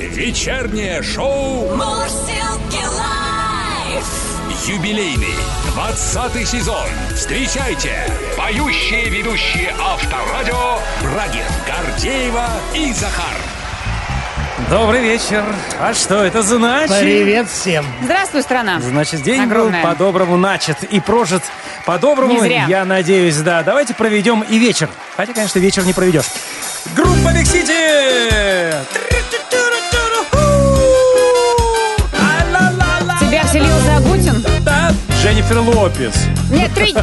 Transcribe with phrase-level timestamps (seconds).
[0.00, 4.06] Вечернее шоу Мурзилки лайф.
[4.66, 5.34] юбилейный
[5.74, 6.86] 20 сезон.
[7.14, 7.92] Встречайте
[8.34, 13.36] поющие ведущие Авторадио Брагин, Гордеева и Захар.
[14.70, 15.44] Добрый вечер.
[15.78, 16.98] А что это значит?
[16.98, 17.84] Привет всем.
[18.02, 18.80] Здравствуй, страна.
[18.80, 19.82] Значит, день Огромное.
[19.82, 21.42] был по-доброму начат и прожит
[21.84, 22.32] по-доброму.
[22.32, 22.64] Не зря.
[22.66, 23.62] Я надеюсь, да.
[23.62, 24.88] Давайте проведем и вечер.
[25.18, 26.26] Хотя, конечно, вечер не проведешь.
[26.96, 29.19] Группа Биг Сити!
[35.22, 36.14] Дженнифер Лопес.
[36.50, 36.94] Нет, три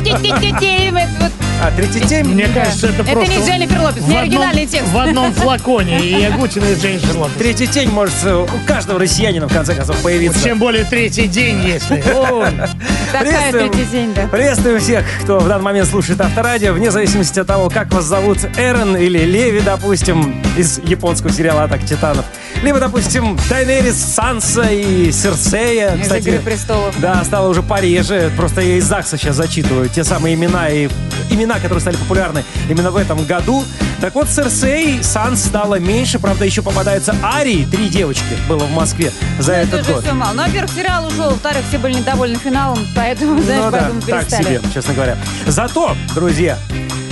[1.60, 2.28] А, третий тем?
[2.34, 2.62] Мне Да.
[2.66, 4.92] кажется, это, Это просто не Дженнифер Лопес, в не одном- оригинальный текст.
[4.92, 7.36] В одном флаконе и Ягутина и Джейнджер Лопес.
[7.38, 10.42] Третий тень может у каждого россиянина, в конце концов, появиться.
[10.44, 11.96] Тем более третий день, если.
[13.20, 13.72] Приветствуем.
[13.72, 14.28] третий день, да.
[14.28, 18.38] Приветствую всех, кто в данный момент слушает Авторадио, вне зависимости от того, как вас зовут
[18.58, 22.26] Эрен или Леви, допустим, из японского сериала «Атака титанов».
[22.64, 25.96] Либо, допустим, Дайнерис, Санса и Серсея.
[25.96, 26.96] Из Кстати, «Игры престолов».
[27.00, 28.32] Да, стало уже пореже.
[28.36, 30.90] Просто я из ЗАГСа сейчас зачитываю те самые имена и
[31.30, 33.64] имена, которые стали популярны именно в этом году.
[34.02, 36.20] Так вот, Серсей, Санс стало меньше.
[36.20, 40.04] Правда, еще попадается Арии, три девочки было в Москве за Ну, этот это год.
[40.04, 40.34] все мало.
[40.34, 44.26] Ну, во-первых, сериал ушел, во-вторых, все были недовольны финалом, поэтому, знаешь, ну да, поэтому так
[44.28, 44.44] перестали.
[44.44, 45.18] себе, честно говоря.
[45.48, 46.58] Зато, друзья,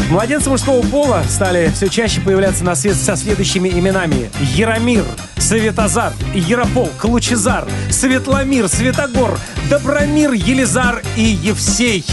[0.09, 4.29] младенцы мужского пола стали все чаще появляться на свет со следующими именами.
[4.53, 5.05] Яромир,
[5.37, 9.37] Светозар, Ярополк, Лучезар, Светломир, Светогор,
[9.69, 12.05] Добромир, Елизар и Евсей.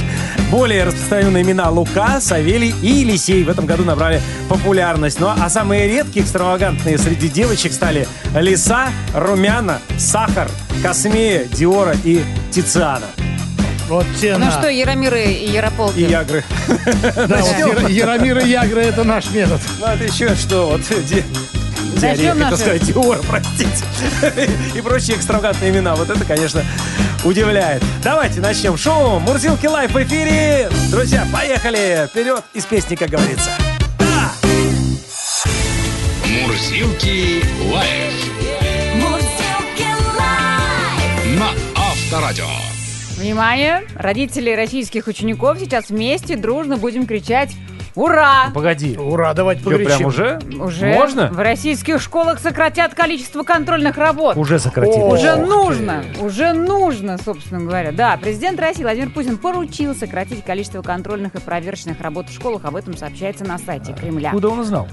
[0.53, 5.19] Более распространенные имена Лука, Савелий и Елисей в этом году набрали популярность.
[5.19, 10.51] Ну а самые редкие, экстравагантные среди девочек стали Лиса, Румяна, Сахар,
[10.83, 13.07] Космея, Диора и Тициана.
[13.89, 14.51] Вот те Ну на.
[14.51, 16.01] что, Яромиры и Ярополки?
[16.01, 16.45] И Ягры.
[17.17, 19.59] Да, вот Яромир и Ягра это наш метод.
[19.81, 20.83] Ну, это еще что, вот.
[22.03, 23.85] Диарея, хотел сказать, Диор, простите.
[24.75, 25.95] И прочие экстравагантные имена.
[25.95, 26.65] Вот это, конечно,
[27.25, 27.81] удивляет.
[28.03, 29.21] Давайте начнем шоу.
[29.21, 30.69] Мурзилки лайф в эфире.
[30.91, 32.09] Друзья, поехали.
[32.11, 33.51] Вперед из песни, как говорится.
[36.27, 38.13] Мурзилки лайф
[38.97, 39.87] Мурзилки
[40.19, 41.39] лайф.
[41.39, 42.47] на Авторадио.
[43.17, 43.87] Внимание!
[43.95, 47.55] Родители российских учеников сейчас вместе дружно будем кричать
[47.95, 48.97] «Ура!» Погоди.
[48.97, 49.97] Ура, давайте Что, погорячим.
[49.97, 50.41] прям уже?
[50.61, 51.29] Уже Можно?
[51.29, 54.37] в российских школах сократят количество контрольных работ.
[54.37, 55.01] Уже сократили.
[55.03, 55.09] О.
[55.09, 55.43] Уже ты.
[55.43, 57.93] нужно, уже нужно, собственно говоря.
[57.93, 62.65] Да, президент России Владимир Путин поручил сократить количество контрольных и проверочных работ в школах.
[62.65, 64.31] Об этом сообщается на сайте Кремля.
[64.31, 64.89] Откуда он узнал?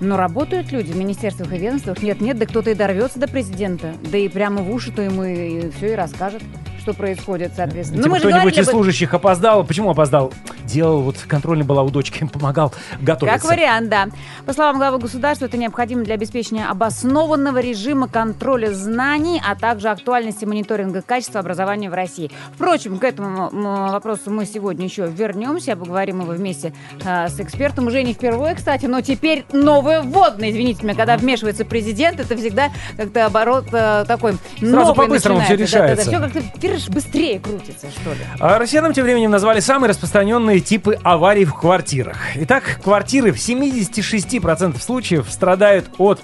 [0.00, 2.02] Но работают люди в министерствах и ведомствах.
[2.02, 3.94] Нет-нет, да кто-то и дорвется до президента.
[4.10, 6.42] Да и прямо в уши-то ему и все и расскажет,
[6.86, 8.00] что происходит, соответственно.
[8.00, 8.74] Типа Ну, кто-нибудь из этом.
[8.74, 9.64] служащих опоздал.
[9.64, 10.32] Почему опоздал?
[10.64, 13.40] Делал, вот контрольная была у дочки, помогал готовиться.
[13.40, 14.06] Как вариант, да.
[14.44, 20.44] По словам главы государства, это необходимо для обеспечения обоснованного режима контроля знаний, а также актуальности
[20.44, 22.30] мониторинга качества образования в России.
[22.54, 23.50] Впрочем, к этому
[23.90, 26.72] вопросу мы сегодня еще вернемся, поговорим его вместе
[27.04, 27.88] э, с экспертом.
[27.88, 30.50] Уже не впервые, кстати, но теперь новое вводное.
[30.52, 35.78] Извините меня, когда вмешивается президент, это всегда как-то оборот э, такой Сразу по-быстрому всё начинается.
[35.78, 36.10] Да-да-да, решается.
[36.10, 38.20] Все как-то пирож, быстрее крутится, что ли.
[38.38, 42.18] А россиянам тем временем назвали самые распространенные типы аварий в квартирах.
[42.36, 46.20] Итак, квартиры в 76% случаев страдают от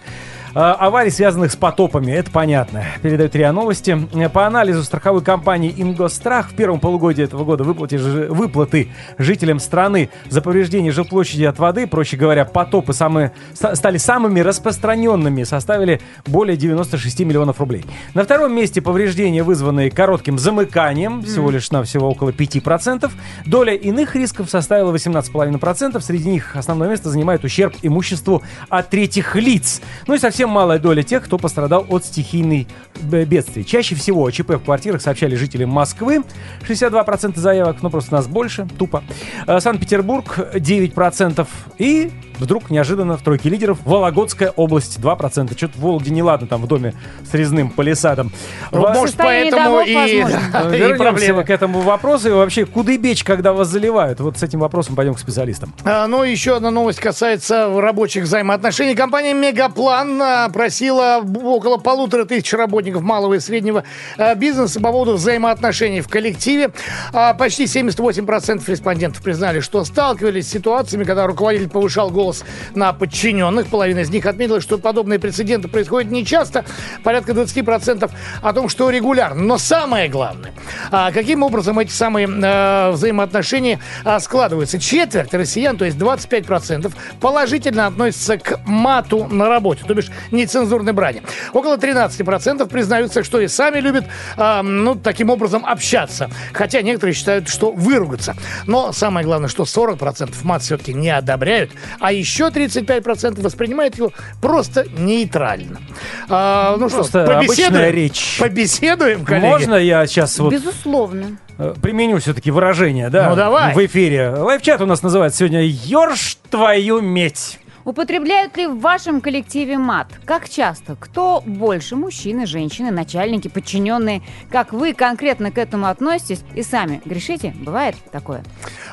[0.55, 2.13] аварий, связанных с потопами.
[2.13, 2.85] Это понятно.
[3.01, 3.99] Передают РИА Новости.
[4.33, 10.43] По анализу страховой компании «Ингосстрах» в первом полугодии этого года выплаты, выплаты жителям страны за
[10.43, 17.21] повреждение жилплощади от воды, проще говоря, потопы самые, ста- стали самыми распространенными, составили более 96
[17.21, 17.85] миллионов рублей.
[18.15, 23.11] На втором месте повреждения, вызванные коротким замыканием, всего лишь навсего около 5%.
[23.47, 26.01] Доля иных рисков составила 18,5%.
[26.01, 29.81] Среди них основное место занимает ущерб имуществу от третьих лиц.
[30.07, 32.67] Ну и совсем малая доля тех, кто пострадал от стихийной
[33.03, 33.65] бедствий.
[33.65, 36.23] Чаще всего о ЧП в квартирах сообщали жители Москвы.
[36.69, 39.03] 62% заявок, ну просто нас больше, тупо.
[39.47, 41.47] Э, Санкт-Петербург 9%.
[41.79, 45.57] И вдруг неожиданно в тройке лидеров Вологодская область 2%.
[45.57, 46.95] Что-то в Вологде неладно там в доме
[47.31, 48.33] с резным палисадом.
[48.71, 52.29] Ну, Во- Может, поэтому и, да, и Вернемся к этому вопросу.
[52.29, 54.21] И вообще, куда бечь, когда вас заливают?
[54.21, 55.73] Вот с этим вопросом пойдем к специалистам.
[55.85, 58.95] А, Ну, еще одна новость касается рабочих взаимоотношений.
[58.95, 63.85] Компания «Мегаплан» а, просила около полутора тысяч работников малого и среднего
[64.17, 66.73] а, бизнеса по поводу взаимоотношений в коллективе.
[67.13, 72.45] А, Почти 78% респондентов признали, что сталкивались с ситуациями, когда руководитель повышал голос
[72.75, 73.69] на подчиненных.
[73.69, 76.65] Половина из них отметила, что подобные прецеденты происходят нечасто.
[77.03, 78.11] Порядка 20%
[78.43, 79.43] о том, что регулярно.
[79.43, 80.53] Но самое главное,
[80.91, 84.79] а, каким образом эти самые а, взаимоотношения а, складываются.
[84.79, 89.85] Четверть россиян, то есть 25%, положительно относятся к мату на работе.
[89.87, 91.23] То бишь нецензурной брани.
[91.53, 94.05] Около 13% признаются, что и сами любят,
[94.37, 96.31] а, ну, таким образом общаться.
[96.53, 98.35] Хотя некоторые считают, что выругаться.
[98.67, 101.71] Но самое главное, что 40% мат все-таки не одобряют,
[102.01, 105.81] а еще 35% воспринимают его просто нейтрально.
[106.29, 107.95] А, ну Просто что, обычная побеседуем?
[107.95, 108.37] речь.
[108.39, 109.45] Побеседуем, коллеги?
[109.47, 111.39] Можно я сейчас вот Безусловно.
[111.59, 113.31] э, применю все-таки выражение, да?
[113.31, 113.75] Ну, давай.
[113.75, 114.31] В эфире.
[114.31, 117.59] Лайфчат у нас называется сегодня «Ёрш твою медь».
[117.85, 120.07] Употребляют ли в вашем коллективе мат?
[120.25, 120.97] Как часто?
[120.99, 121.97] Кто больше?
[121.97, 124.23] Мужчины, женщины, начальники, подчиненные?
[124.51, 127.55] Как вы конкретно к этому относитесь и сами грешите?
[127.57, 128.45] Бывает такое?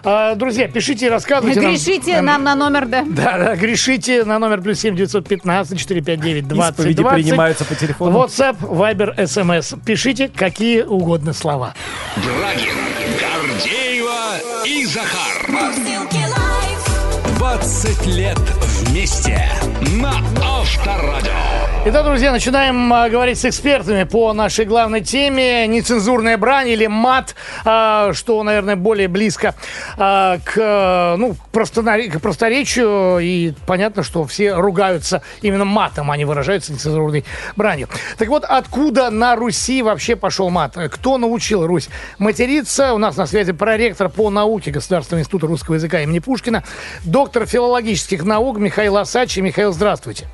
[0.04, 1.72] А, друзья, пишите и рассказывайте нам.
[1.72, 3.04] Грешите Эм, нам на номер, да?
[3.10, 7.66] Да, да, грешите на номер плюс семь девятьсот пятнадцать четыре пять девять двадцать Исповеди принимаются
[7.66, 8.18] по телефону.
[8.24, 9.78] WhatsApp, Viber, SMS.
[9.86, 11.74] Пишите какие угодно слова.
[12.16, 12.74] Брагин,
[13.20, 15.48] Гордеева и Захар.
[15.50, 17.38] Мурзилки лайф.
[17.38, 18.38] 20 лет
[20.02, 21.32] на Авторадио.
[21.86, 25.66] Итак, друзья, начинаем а, говорить с экспертами по нашей главной теме.
[25.66, 29.56] Нецензурная брань или мат, а, что, наверное, более близко
[29.98, 33.20] а, к, ну, к просторечию.
[33.20, 37.24] И понятно, что все ругаются именно матом, а не выражаются нецензурной
[37.56, 37.88] бранью.
[38.18, 40.76] Так вот, откуда на Руси вообще пошел мат?
[40.92, 42.94] Кто научил Русь материться?
[42.94, 46.64] У нас на связи проректор по науке Государственного института русского языка имени Пушкина,
[47.04, 49.42] доктор филологических наук Михаил Осадчий.
[49.42, 50.28] Михаил, здравствуйте.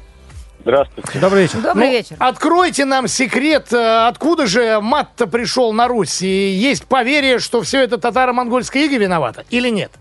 [0.66, 1.20] Здравствуйте.
[1.20, 1.62] Добрый вечер.
[1.62, 2.16] Добрый Ну, вечер.
[2.18, 6.24] Откройте нам секрет, э, откуда же мат-то пришел на Русь?
[6.24, 9.92] И есть поверье, что все это татаро-монгольское иго виновато или нет?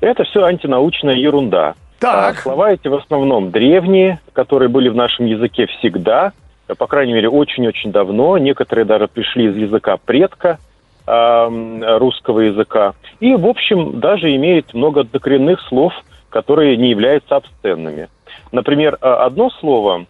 [0.00, 1.74] Это все антинаучная ерунда.
[2.00, 2.38] Так.
[2.38, 6.32] А слова эти в основном древние, которые были в нашем языке всегда,
[6.66, 8.38] э, по крайней мере, очень-очень давно.
[8.38, 10.58] Некоторые даже пришли из языка предка
[11.06, 12.94] эм, русского языка.
[13.20, 15.92] И, в общем, даже имеют много докоренных слов,
[16.28, 18.08] которые не являются обсценными.
[18.52, 20.06] Например, э, одно слово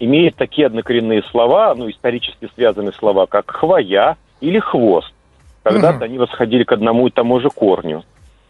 [0.00, 5.12] имеет такие однокоренные слова, ну, исторически связанные слова, как хвоя или хвост.
[5.62, 6.04] Когда-то Мгм.
[6.04, 8.04] они восходили к одному и тому же корню.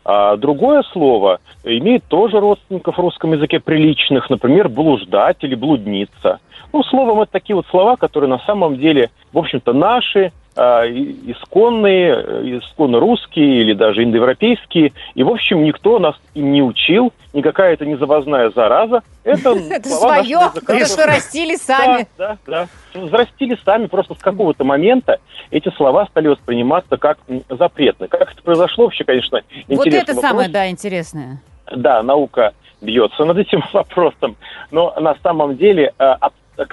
[0.05, 6.39] А другое слово имеет тоже родственников в русском языке приличных, например, блуждать или блудница.
[6.73, 12.59] Ну, словом, это такие вот слова, которые на самом деле, в общем-то, наши, исконные, э,
[12.59, 14.93] исконно русские или даже индоевропейские.
[15.15, 19.03] И, в общем, никто нас не учил, никакая это не завозная зараза.
[19.23, 22.09] Это, свое, это что растили сами.
[22.19, 23.01] Да, да, да.
[23.01, 25.19] Взрастили сами, просто с какого-то момента
[25.51, 27.19] эти слова стали восприниматься как
[27.49, 28.09] запретные.
[28.09, 30.31] Как это произошло вообще, конечно, Вот интересный это вопрос.
[30.31, 31.41] самое, да, интересное.
[31.71, 34.37] Да, наука бьется над этим вопросом,
[34.71, 36.05] но на самом деле э,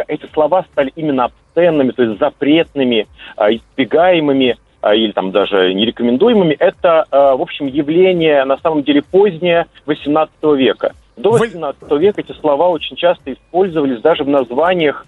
[0.08, 6.56] эти слова стали именно обсценными, то есть запретными, э, избегаемыми э, или там даже нерекомендуемыми.
[6.60, 10.94] Это, э, в общем, явление на самом деле позднее 18 века.
[11.18, 15.06] До Вы- 18 века эти слова очень часто использовались даже в названиях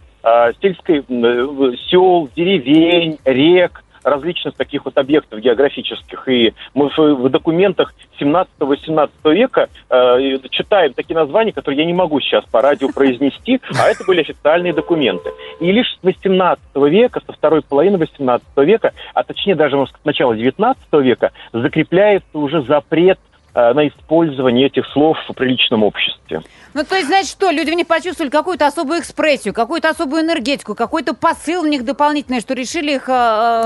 [0.62, 6.27] сельской э, сел, деревень, рек, различных таких вот объектов географических.
[6.27, 12.45] И мы в, документах 17-18 века э, читаем такие названия, которые я не могу сейчас
[12.45, 15.31] по радио произнести, а это были официальные документы.
[15.59, 20.36] И лишь с 18 века, со второй половины 18 века, а точнее даже с начала
[20.36, 23.19] 19 века, закрепляется уже запрет
[23.54, 26.42] на использование этих слов в приличном обществе.
[26.74, 30.75] Ну, то есть, значит, что, люди в них почувствовали какую-то особую экспрессию, какую-то особую энергетику,
[30.75, 33.13] какой-то посыл в них дополнительный, что решили их э,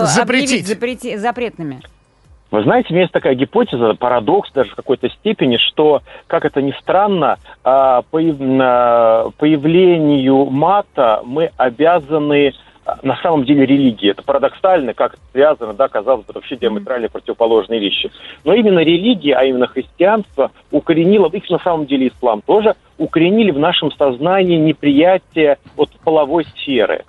[0.02, 0.66] э, Запретить.
[0.70, 1.82] запрети- запретными.
[2.52, 6.62] Вы знаете, у меня есть такая гипотеза, парадокс даже в какой-то степени, что, как это
[6.62, 12.54] ни странно, а, появ- появлению мата мы обязаны
[13.04, 14.12] на самом деле религии.
[14.12, 18.12] Это парадоксально, как это связано, да, казалось бы, вообще диаметрально противоположные вещи.
[18.44, 23.60] Но именно религия, а именно христианство, укоренило, их на самом деле ислам тоже, укоренили в
[23.60, 27.06] нашем сознании неприятие от половой сферы.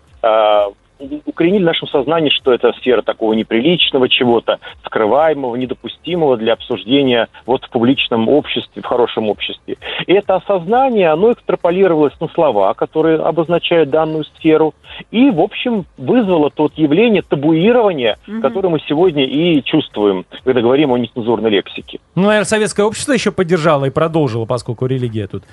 [1.25, 7.65] Укоренили в нашем сознании, что это сфера такого неприличного чего-то, скрываемого, недопустимого для обсуждения вот
[7.65, 9.77] в публичном обществе, в хорошем обществе.
[10.07, 14.75] И это осознание, оно экстраполировалось на слова, которые обозначают данную сферу,
[15.11, 20.99] и, в общем, вызвало тот явление табуирования, которое мы сегодня и чувствуем, когда говорим о
[20.99, 21.99] нецензурной лексике.
[22.15, 25.45] Ну, наверное, советское общество еще поддержало и продолжило, поскольку религия тут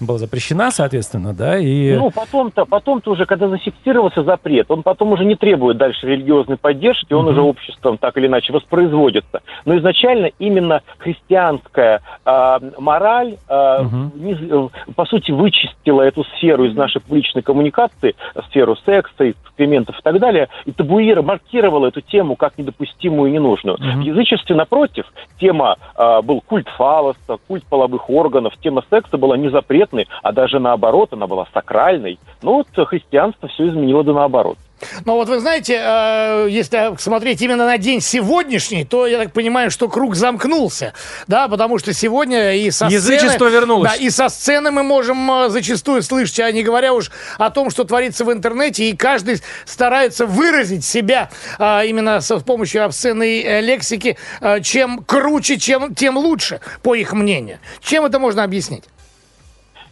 [0.00, 1.94] была запрещена, соответственно, да, и...
[1.94, 6.56] Ну, потом-то, потом-то уже, когда зафиксировался запрет, он потом потом уже не требует дальше религиозной
[6.56, 9.42] поддержки, он уже обществом так или иначе воспроизводится.
[9.64, 13.84] Но изначально именно христианская а, мораль, а,
[14.16, 18.16] не- э, по сути, вычистила эту сферу из нашей публичной коммуникации,
[18.48, 23.78] сферу секса, экспериментов и так далее, и табуира маркировала эту тему как недопустимую и ненужную.
[23.78, 25.04] В язычестве, напротив,
[25.38, 30.58] тема а, был культ фалоса, культ половых органов, тема секса была не запретной, а даже
[30.58, 32.18] наоборот, она была сакральной.
[32.42, 34.58] Но вот христианство все изменило да наоборот.
[35.04, 39.70] Но вот вы знаете, э, если смотреть именно на день сегодняшний, то я так понимаю,
[39.70, 40.94] что круг замкнулся,
[41.26, 43.90] да, потому что сегодня и со Язычество сцены, вернулось.
[43.90, 47.70] Да, и со сцены мы можем э, зачастую слышать, а не говоря уж о том,
[47.70, 54.16] что творится в интернете, и каждый старается выразить себя э, именно с помощью обсценной лексики,
[54.62, 57.58] чем круче, чем тем лучше, по их мнению.
[57.80, 58.84] Чем это можно объяснить?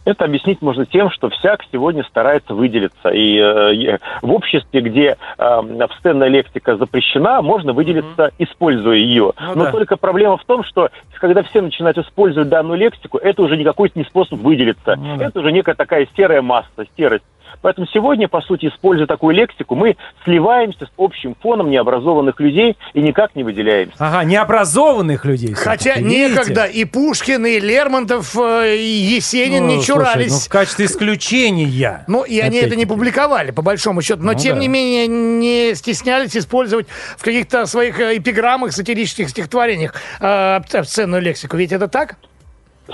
[0.07, 3.09] Это объяснить можно тем, что всяк сегодня старается выделиться.
[3.09, 9.33] И э, в обществе, где э, обсценная лексика запрещена, можно выделиться, используя ее.
[9.37, 9.71] Ну Но да.
[9.73, 13.99] только проблема в том, что когда все начинают использовать данную лексику, это уже не какой-то
[13.99, 14.95] не способ выделиться.
[14.95, 15.25] Да.
[15.25, 17.25] Это уже некая такая серая масса, серость.
[17.61, 23.01] Поэтому сегодня, по сути, используя такую лексику, мы сливаемся с общим фоном необразованных людей и
[23.01, 23.95] никак не выделяемся.
[23.99, 25.53] Ага, необразованных людей.
[25.53, 26.29] Хотя видите?
[26.29, 30.31] некогда и Пушкин, и Лермонтов, э, и Есенин Ну, не слушай, чурались.
[30.31, 32.03] ну, в качестве исключения.
[32.07, 34.23] Ну, и они это не публиковали, по большому счету.
[34.23, 34.61] Но, Ну тем да.
[34.61, 36.87] не менее, не стеснялись использовать
[37.17, 41.57] в каких-то своих э, эпиграммах, сатирических стихотворениях э, обсценную лексику.
[41.57, 42.17] Ведь это так?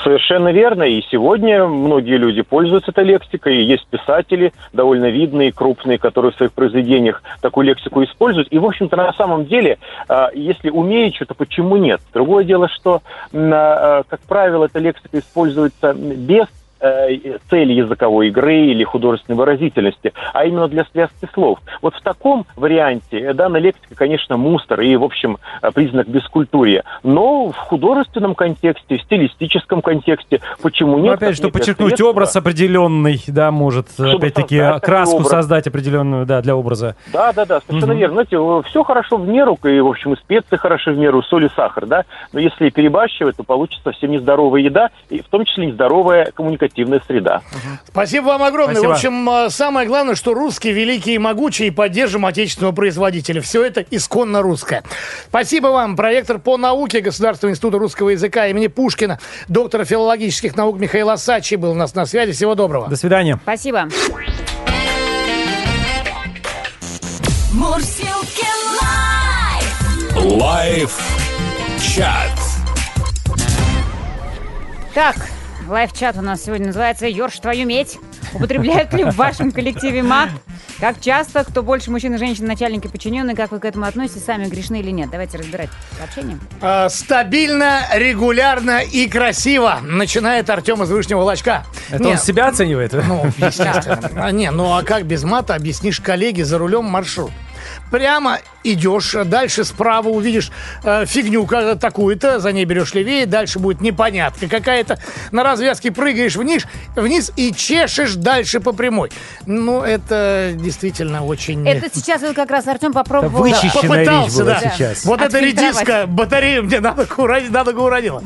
[0.01, 0.83] Совершенно верно.
[0.83, 3.57] И сегодня многие люди пользуются этой лексикой.
[3.57, 8.47] И есть писатели, довольно видные, крупные, которые в своих произведениях такую лексику используют.
[8.51, 12.01] И, в общем-то, на самом деле, а, если умеют что-то, почему нет?
[12.13, 16.47] Другое дело, что, м, а, как правило, эта лексика используется без
[17.49, 21.59] цели языковой игры или художественной выразительности, а именно для связки слов.
[21.81, 26.83] Вот в таком варианте э, данная лексика, конечно, мустор и, в общем, э, признак бескультурья.
[27.03, 31.13] Но в художественном контексте, в стилистическом контексте, почему Ну, нет?
[31.15, 35.29] опять, как чтобы подчеркнуть образ определенный, да, может, опять-таки, такой краску образ.
[35.29, 36.95] создать определенную, да, для образа.
[37.13, 37.99] Да, да, да, совершенно Мгм.
[37.99, 38.13] верно.
[38.23, 41.49] Знаете, все хорошо в меру, и, в общем, и специи хороши в меру, соль и
[41.55, 46.31] сахар, да, но если перебарщивать, то получится совсем нездоровая еда, и в том числе нездоровая
[46.33, 47.41] коммуникативная среда.
[47.87, 48.75] Спасибо вам огромное.
[48.75, 48.89] Спасибо.
[48.89, 53.41] В общем, э, самое главное, что русские великие и могучие, и поддержим отечественного производителя.
[53.41, 54.83] Все это исконно русское.
[55.27, 55.95] Спасибо вам.
[55.95, 61.71] Проектор по науке Государственного института русского языка имени Пушкина, доктор филологических наук Михаил Асачи был
[61.71, 62.31] у нас на связи.
[62.31, 62.87] Всего доброго.
[62.87, 63.39] До свидания.
[63.43, 63.87] Спасибо.
[67.53, 68.47] Мурзилки
[68.81, 70.41] live.
[70.41, 70.99] Live
[71.79, 72.31] chat.
[74.93, 75.15] Так,
[75.67, 77.97] live chat у нас сегодня называется «Ёрш твою медь».
[78.33, 80.29] Употребляют ли в вашем коллективе мат?
[80.79, 81.43] Как часто?
[81.43, 83.35] Кто больше мужчин и женщин, начальники, подчиненные?
[83.35, 84.25] Как вы к этому относитесь?
[84.25, 85.09] Сами грешны или нет?
[85.11, 86.39] Давайте разбирать сообщение.
[86.61, 89.79] Э, Стабильно, регулярно и красиво.
[89.83, 91.65] Начинает Артем из Вышнего Волочка.
[91.89, 92.93] Это Не, он себя оценивает?
[92.93, 94.09] Ну, естественно.
[94.15, 97.31] А, не, ну а как без мата объяснишь коллеге за рулем маршрут?
[97.91, 100.51] Прямо идешь, дальше справа увидишь
[100.83, 101.47] э, фигню
[101.79, 104.99] такую-то, за ней берешь левее, дальше будет непонятка какая-то.
[105.31, 106.63] На развязке прыгаешь вниз,
[106.95, 109.11] вниз и чешешь дальше по прямой.
[109.45, 111.67] Ну, это действительно очень...
[111.67, 113.43] Это сейчас вот как раз Артем попробовал...
[113.43, 114.71] Вычищенная речь попытался, была да.
[114.71, 115.05] сейчас.
[115.05, 118.23] Вот эта редиска, батарею мне надо уронить, надо уронила.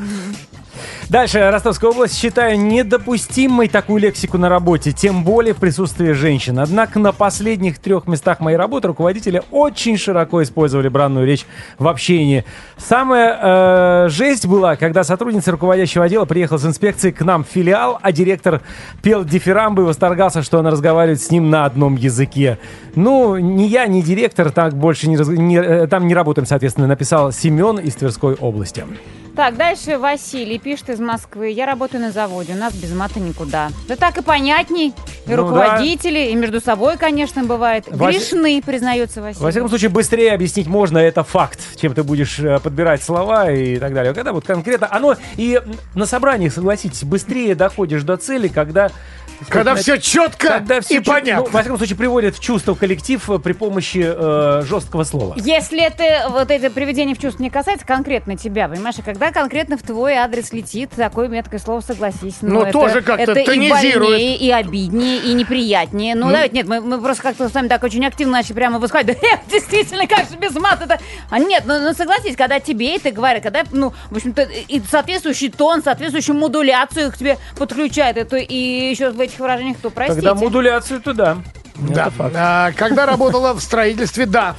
[1.08, 1.50] Дальше.
[1.50, 2.18] Ростовская область.
[2.18, 6.58] Считаю недопустимой такую лексику на работе, тем более в присутствии женщин.
[6.58, 11.46] Однако на последних трех местах моей работы руководители очень широко использовали бранную речь
[11.78, 12.44] в общении.
[12.76, 13.38] Самая
[14.04, 18.12] э, жесть была, когда сотрудница руководящего отдела приехала с инспекцией к нам в филиал, а
[18.12, 18.60] директор
[19.02, 22.58] пел дифирамбы и восторгался, что она разговаривает с ним на одном языке.
[22.96, 27.32] Ну, ни я, ни директор так больше не, не, э, там не работаем, соответственно, написал
[27.32, 28.84] Семен из Тверской области.
[29.38, 31.50] Так, дальше Василий пишет из Москвы.
[31.50, 33.68] Я работаю на заводе, у нас без мата никуда.
[33.86, 34.88] Да так и понятней.
[35.26, 37.84] И Ну руководители, и между собой, конечно, бывает.
[37.86, 39.44] Вас- Грешны, признается Василий.
[39.44, 43.76] Во всяком случае, быстрее объяснить можно, это факт, чем ты будешь э, подбирать слова и
[43.78, 44.12] так далее.
[44.12, 45.62] Когда вот конкретно, оно и
[45.94, 48.90] на собраниях, согласитесь, быстрее доходишь до цели, когда...
[49.48, 51.44] Когда все четко когда всё и чё- понятно.
[51.46, 55.34] ну, во всяком случае, приводит в чувство коллектив э, при помощи э, жесткого слова.
[55.36, 59.76] Если это вот это приведение в чувство не касается конкретно тебя, понимаешь, а когда конкретно
[59.76, 62.36] в твой адрес летит такое меткое слово, согласись.
[62.40, 64.10] Ну, это, тоже как-то это и тонизирует.
[64.10, 66.14] больнее, и обиднее, и неприятнее.
[66.14, 69.18] Ну, давайте, нет, мы, мы просто как-то с вами так очень активно начали прямо высказывать.
[69.20, 70.98] Да, действительно, как же без мата это...
[71.30, 75.50] А нет, ну, ну, согласись, когда тебе это говорят, когда, ну, в общем-то, и соответствующий
[75.50, 80.20] тон, соответствующую модуляцию к тебе подключает, это и еще в этих выражениях, то простите.
[80.20, 81.38] Когда модуляцию, то да.
[81.80, 82.10] Да.
[82.18, 84.56] А, когда работала в строительстве, да,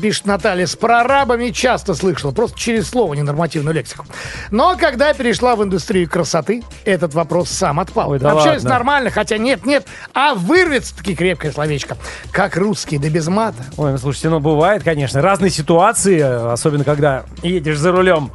[0.00, 4.06] пишет Наталья, с прорабами часто слышала, просто через слово, ненормативную лексику.
[4.50, 8.10] Но когда перешла в индустрию красоты, этот вопрос сам отпал.
[8.10, 8.70] Ой, да Общаюсь ладно.
[8.70, 11.96] нормально, хотя нет-нет, а вырвется-таки крепкое словечко.
[12.32, 13.62] Как русский, да без мата.
[13.76, 18.32] Ой, ну слушайте, ну бывает, конечно, разные ситуации, особенно когда едешь за рулем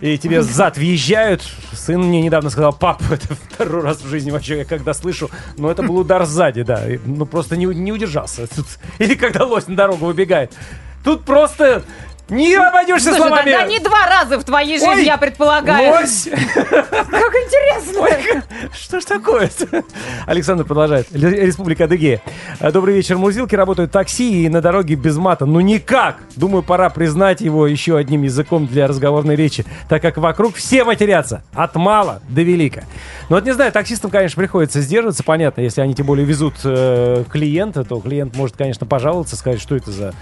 [0.00, 1.42] и тебе зад въезжают.
[1.72, 5.70] Сын мне недавно сказал, пап, это второй раз в жизни вообще, я когда слышу, но
[5.70, 8.46] это был удар сзади, да, и, ну просто не, не удержался.
[8.98, 10.52] Или когда лось на дорогу выбегает.
[11.04, 11.84] Тут просто
[12.30, 13.50] не обойдешься Слушай, словами.
[13.50, 15.92] тогда не два раза в твоей жизни, Ой, я предполагаю.
[15.92, 16.28] Лось!
[16.28, 18.42] Как интересно.
[18.72, 19.50] Что ж такое?
[20.26, 21.06] Александр продолжает.
[21.12, 22.20] Республика Адыгея.
[22.60, 23.16] А, Добрый вечер.
[23.16, 25.46] Мурзилки работают такси и на дороге без мата.
[25.46, 26.18] Ну никак.
[26.36, 31.42] Думаю, пора признать его еще одним языком для разговорной речи, так как вокруг все матерятся.
[31.54, 32.84] От мала до велика.
[33.28, 35.22] Ну вот не знаю, таксистам, конечно, приходится сдерживаться.
[35.22, 39.76] Понятно, если они тем более везут э, клиента, то клиент может, конечно, пожаловаться, сказать, что
[39.76, 40.14] это за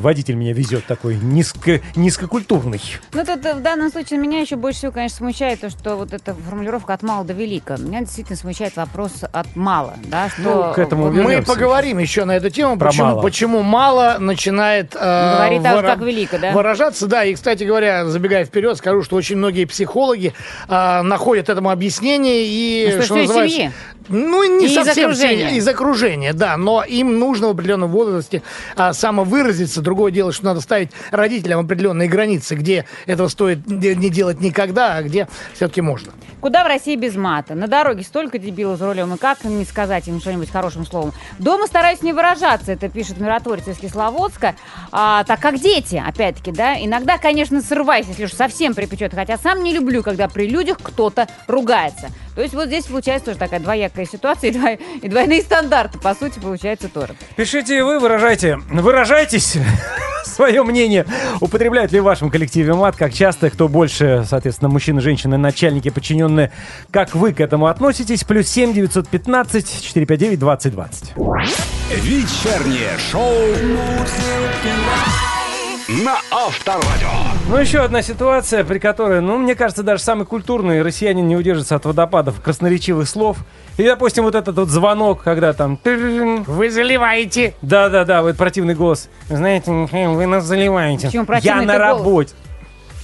[0.00, 2.80] водитель меня везет такой низко, низкокультурный.
[3.12, 6.12] Ну, тут э, в данном случае меня еще больше всего, конечно, смущает то, что вот
[6.12, 7.76] эта формулировка от мала до велика.
[7.76, 10.42] Меня действительно смущает вопрос от мала, да, что...
[10.68, 11.14] Ну, к этому вот.
[11.14, 13.22] Мы поговорим еще на эту тему, Про почему мало.
[13.22, 16.52] почему мало начинает э, Говорит же, выра- как велико, да?
[16.52, 17.06] выражаться.
[17.06, 20.32] Да, и, кстати говоря, забегая вперед, скажу, что очень многие психологи
[20.68, 23.72] э, находят этому объяснение и, Ну, что из называется, семьи.
[24.08, 25.56] Ну, не И из совсем окружения.
[25.56, 28.42] из окружения, да, но им нужно в определенном возрасте
[28.76, 29.80] а, самовыразиться.
[29.84, 35.02] Другое дело, что надо ставить родителям определенные границы, где этого стоит не делать никогда, а
[35.02, 36.12] где все-таки можно.
[36.40, 37.54] Куда в России без мата?
[37.54, 41.12] На дороге столько дебилов за рулем, и как не сказать им что-нибудь хорошим словом?
[41.38, 44.54] Дома стараюсь не выражаться, это пишет миротворец из Кисловодска,
[44.90, 49.62] а, так как дети, опять-таки, да, иногда, конечно, срываюсь, если уж совсем припечет, хотя сам
[49.62, 52.08] не люблю, когда при людях кто-то ругается.
[52.34, 56.14] То есть вот здесь получается тоже такая двоякая ситуация, и, двой- и двойные стандарты, по
[56.14, 57.14] сути, получается тоже.
[57.36, 59.56] Пишите вы, выражайте, выражайтесь
[60.24, 61.06] свое мнение.
[61.40, 66.50] Употребляют ли в вашем коллективе мат, как часто, кто больше, соответственно, мужчины, женщины, начальники, подчиненные,
[66.90, 68.24] как вы к этому относитесь?
[68.24, 71.12] Плюс 7 915 459 2020.
[71.90, 73.30] Вечернее шоу
[75.88, 77.08] на Авторадио.
[77.48, 81.76] Ну, еще одна ситуация, при которой, ну, мне кажется, даже самый культурный россиянин не удержится
[81.76, 83.38] от водопадов красноречивых слов.
[83.76, 85.78] И, допустим, вот этот вот звонок, когда там...
[85.84, 87.54] Вы заливаете.
[87.60, 89.08] Да-да-да, вот противный голос.
[89.28, 91.10] Знаете, вы нас заливаете.
[91.42, 92.34] Я на работе.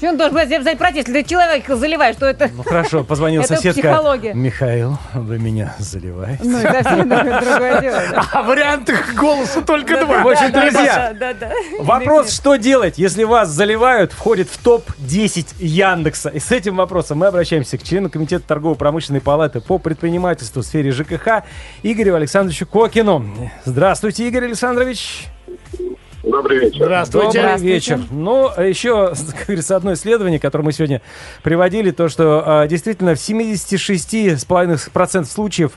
[0.00, 2.50] Почему он должен был взять протест, если ты человека заливаешь, что это...
[2.54, 3.82] Ну хорошо, позвонил Это соседка.
[3.82, 4.32] психология.
[4.32, 6.42] Михаил, вы меня заливаете?
[6.42, 8.02] Ну, совсем другое другое дело.
[8.10, 8.24] да.
[8.32, 10.22] А вариантов голоса только два.
[10.22, 11.34] В общем, друзья, Да,
[11.80, 16.30] вопрос, что делать, если вас заливают, входит в топ-10 Яндекса.
[16.30, 20.92] И с этим вопросом мы обращаемся к члену Комитета торгово-промышленной палаты по предпринимательству в сфере
[20.92, 21.44] ЖКХ
[21.82, 23.22] Игорю Александровичу Кокину.
[23.66, 25.26] Здравствуйте, Игорь Александрович.
[26.22, 26.84] Добрый вечер.
[26.84, 27.26] Здравствуйте.
[27.26, 27.74] Добрый Здравствуйте.
[27.74, 27.98] вечер.
[28.10, 31.00] Ну, еще, как говорится, одно исследование, которое мы сегодня
[31.42, 35.72] приводили, то, что а, действительно в 76,5% случаев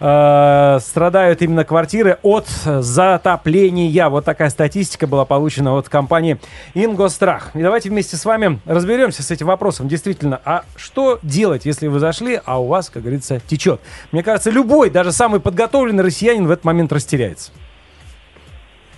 [0.00, 4.08] а, страдают именно квартиры от затопления.
[4.08, 6.40] Вот такая статистика была получена от компании
[6.74, 7.52] Ингострах.
[7.54, 9.86] И давайте вместе с вами разберемся с этим вопросом.
[9.86, 13.80] Действительно, а что делать, если вы зашли, а у вас, как говорится, течет?
[14.10, 17.52] Мне кажется, любой, даже самый подготовленный россиянин в этот момент растеряется.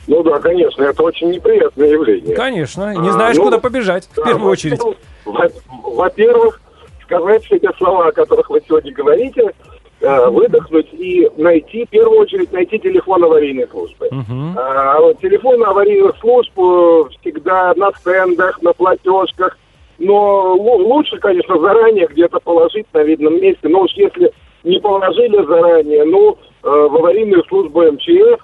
[0.06, 2.36] Ну да, конечно, это очень неприятное явление.
[2.36, 2.94] Конечно.
[2.96, 4.80] Не А, знаешь, ну, куда побежать, в Да, первую очередь.
[5.24, 5.48] во-
[5.82, 6.60] Во-первых,
[7.02, 9.52] сказать все те слова, о которых вы сегодня говорите,
[10.00, 14.08] э, выдохнуть и найти, в первую очередь, найти телефон аварийной службы.
[14.56, 19.56] А, вот телефон аварийных служб э, всегда на стендах, на платежках,
[19.98, 23.68] но лу- лучше, конечно, заранее где-то положить на видном месте.
[23.68, 24.30] Но уж если
[24.64, 28.38] не положили заранее, ну, э, в аварийную службу МЧС,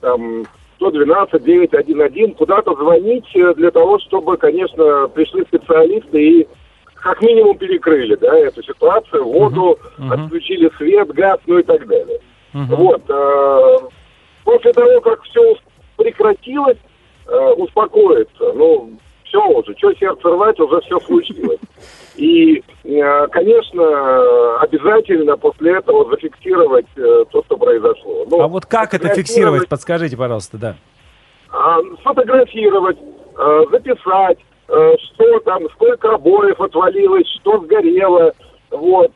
[0.00, 0.44] там,
[0.76, 6.48] 112 911, куда-то звонить э, для того, чтобы, конечно, пришли специалисты и
[6.94, 9.78] как минимум перекрыли, да, эту ситуацию, воду,
[10.10, 12.18] отключили свет, газ, ну и так далее.
[12.52, 13.02] Вот.
[13.08, 13.76] э,
[14.44, 15.56] после того, как все
[15.96, 16.78] прекратилось,
[17.26, 18.52] э, успокоиться.
[18.54, 18.90] Ну,
[19.28, 21.60] все уже, что сердце рвать, уже все случилось.
[22.16, 28.24] И, э, конечно, обязательно после этого зафиксировать э, то, что произошло.
[28.28, 30.76] Ну, А вот как это фиксировать, подскажите, пожалуйста, да.
[31.52, 32.98] а, сфотографировать,
[33.38, 38.32] э, записать, что там, сколько обоев отвалилось, что сгорело.
[38.72, 39.12] Вот,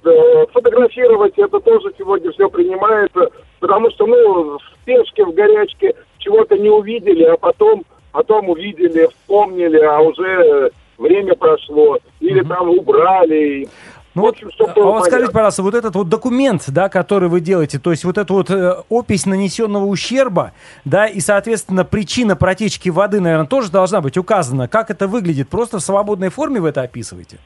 [0.52, 6.70] фотографировать это тоже сегодня все принимается, потому что, ну, в спешке, в горячке чего-то не
[6.70, 13.68] увидели, а потом, потом увидели, вспомнили, а уже время прошло, или там убрали.
[14.14, 15.32] Ну В вот, общем, а вот скажите, понятно.
[15.32, 18.74] пожалуйста, вот этот вот документ, да, который вы делаете, то есть вот эту вот э,
[18.88, 20.52] опись нанесенного ущерба,
[20.84, 24.66] да, и, соответственно, причина протечки воды, наверное, тоже должна быть указана.
[24.66, 25.48] Как это выглядит?
[25.48, 27.38] Просто в свободной форме вы это описываете?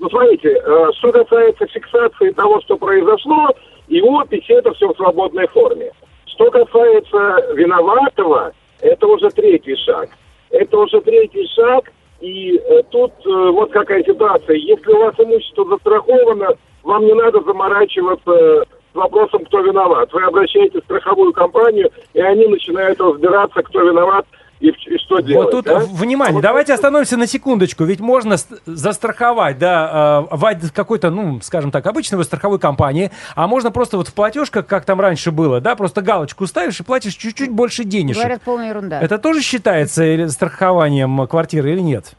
[0.00, 3.50] Ну, смотрите, э, что касается фиксации того, что произошло,
[3.86, 5.92] и опись, это все в свободной форме.
[6.26, 10.10] Что касается виноватого, это уже третий шаг.
[10.50, 14.56] Это уже третий шаг, и э, тут э, вот какая ситуация.
[14.56, 16.50] Если у вас имущество застраховано,
[16.82, 20.12] вам не надо заморачиваться с вопросом, кто виноват.
[20.12, 24.26] Вы обращаетесь в страховую компанию, и они начинают разбираться, кто виноват
[24.60, 25.44] и, и что делать.
[25.46, 25.78] вот тут, да?
[25.80, 30.72] внимание, А вот давайте это- остановимся на секундочку, ведь можно ст- застраховать, да, э, в
[30.72, 34.84] какой-то, ну, скажем так, обычной вот страховой компании, а можно просто вот в платежках, как
[34.84, 38.22] там раньше было, да, просто галочку ставишь и платишь чуть-чуть больше денежек.
[38.22, 39.00] Говорят, полная ерунда.
[39.00, 42.14] Это тоже считается страхованием квартиры или нет?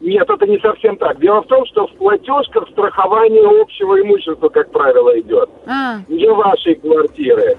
[0.00, 1.18] Нет, это не совсем так.
[1.20, 5.50] Дело в том, что в платежках страхование общего имущества, как правило, идет.
[5.66, 7.56] А, Не вашей квартиры.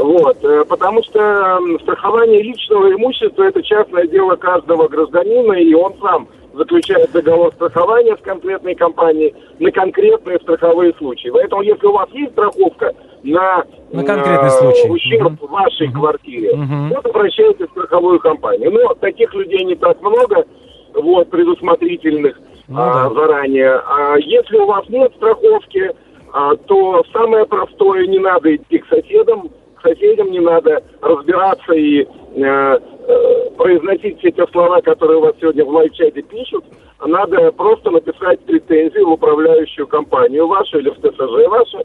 [0.00, 6.26] Вот, э, потому что страхование личного имущества это частное дело каждого гражданина, и он сам
[6.54, 11.28] заключает договор страхования с конкретной компанией на конкретные страховые случаи.
[11.28, 14.88] Поэтому, если у вас есть страховка на, На конкретный э, случай.
[14.90, 15.52] ущерб Мгм.
[15.52, 16.88] вашей квартире, Мгм.
[16.88, 18.72] вот обращайтесь в страховую компанию.
[18.72, 20.44] Но таких людей не так много,
[20.94, 23.14] вот, предусмотрительных Ну а, да.
[23.14, 23.74] заранее.
[23.86, 25.92] А если у вас нет страховки,
[26.32, 29.50] а, то самое простое, не надо идти к соседам,
[29.82, 35.64] соседям не надо разбираться и э, э, произносить все те слова, которые у вас сегодня
[35.64, 36.64] в лайв-чате пишут.
[37.04, 41.82] Надо просто написать претензию в управляющую компанию вашу или в ТСЖ вашу,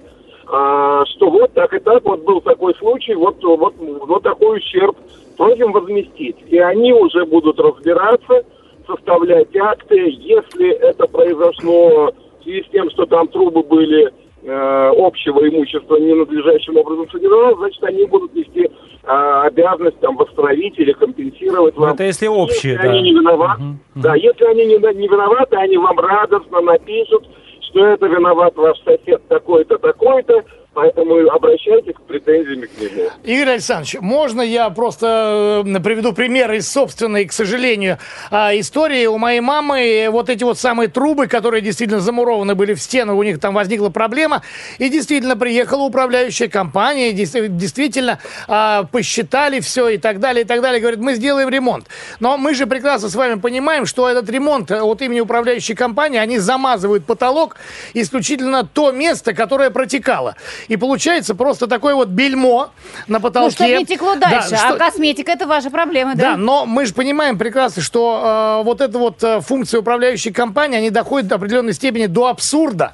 [0.47, 4.95] а, что вот так и так, вот был такой случай, вот, вот, вот такой ущерб,
[5.37, 6.37] просим возместить.
[6.47, 8.43] И они уже будут разбираться,
[8.87, 14.11] составлять акты, если это произошло в связи с тем, что там трубы были э,
[14.51, 18.61] общего имущества ненадлежащим образом содержалось, значит, они будут нести
[19.03, 21.93] э, обязанность там восстановить или компенсировать вам.
[21.93, 22.91] это если общие, Если да.
[22.93, 27.23] они не виноваты, Мгм, да, если они не, не виноваты, они вам радостно напишут,
[27.61, 30.43] что это виноват ваш сосед такой-то, такой-то,
[30.75, 33.09] поэтому обращайтесь к претензиями к нему.
[33.23, 37.97] Игорь Александрович, можно я просто э, приведу пример из собственной, к сожалению,
[38.29, 40.07] а, истории у моей мамы.
[40.11, 43.89] Вот эти вот самые трубы, которые действительно замурованы были в стену, у них там возникла
[43.89, 44.43] проблема.
[44.77, 50.81] И действительно приехала управляющая компания, действительно а, посчитали все и так далее, и так далее.
[50.81, 51.87] Говорит, мы сделаем ремонт.
[52.19, 56.19] Но мы же прекрасно с вами понимаем, что этот ремонт э, от имени управляющей компании,
[56.19, 57.55] они замазывают потолок
[57.93, 60.35] исключительно то место, которое протекало.
[60.67, 62.69] И получается просто такое вот бельмо
[63.07, 63.45] на потолке.
[63.45, 64.55] ну, чтобы не текло Да, дальше.
[64.55, 66.37] что- А косметика это ваши проблемы, да, да?
[66.37, 70.89] но мы же понимаем прекрасно, что э, вот эта вот э, функция управляющей компании, они
[70.89, 72.93] доходят до определенной степени до абсурда,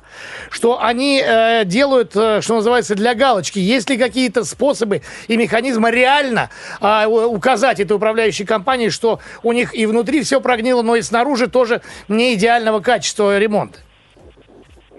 [0.49, 3.59] что они э, делают, э, что называется, для галочки.
[3.59, 6.49] Есть ли какие-то способы и механизмы реально
[6.81, 11.47] э, указать этой управляющей компании, что у них и внутри все прогнило, но и снаружи
[11.47, 13.79] тоже не идеального качества ремонта?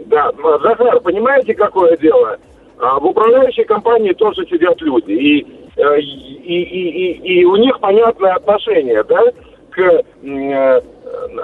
[0.06, 2.38] Да, м, Захар, понимаете, какое дело?
[2.83, 7.79] А, В управляющей компании тоже сидят люди, и, э, и, и, и, и у них
[7.79, 9.23] понятное отношение, да,
[9.71, 10.83] к э,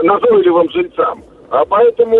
[0.02, 1.22] назойливым жильцам.
[1.50, 2.16] А поэтому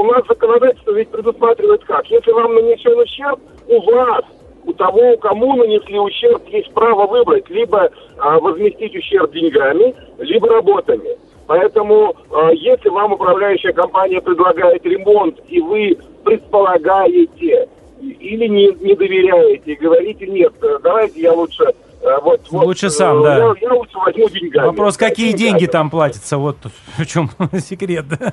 [0.00, 2.06] у нас законодательство ведь предусматривает как?
[2.06, 4.24] Если вам нанесен ущерб, у вас,
[4.64, 11.10] у того, кому нанесли ущерб, есть право выбрать либо а, возместить ущерб деньгами, либо работами.
[11.46, 17.68] Поэтому, э, если вам управляющая компания предлагает ремонт, и вы предполагаете
[18.12, 21.64] или не, не доверяете, и говорите, нет, э, давайте я лучше...
[22.02, 23.36] э, Вот, вот, Лучше э, сам, да.
[23.38, 24.66] Я, я лучше возьму деньгами.
[24.66, 25.58] Вопрос, Да, какие деньгами.
[25.58, 26.56] деньги там платятся, вот
[26.98, 28.06] в чем секрет.
[28.08, 28.32] да.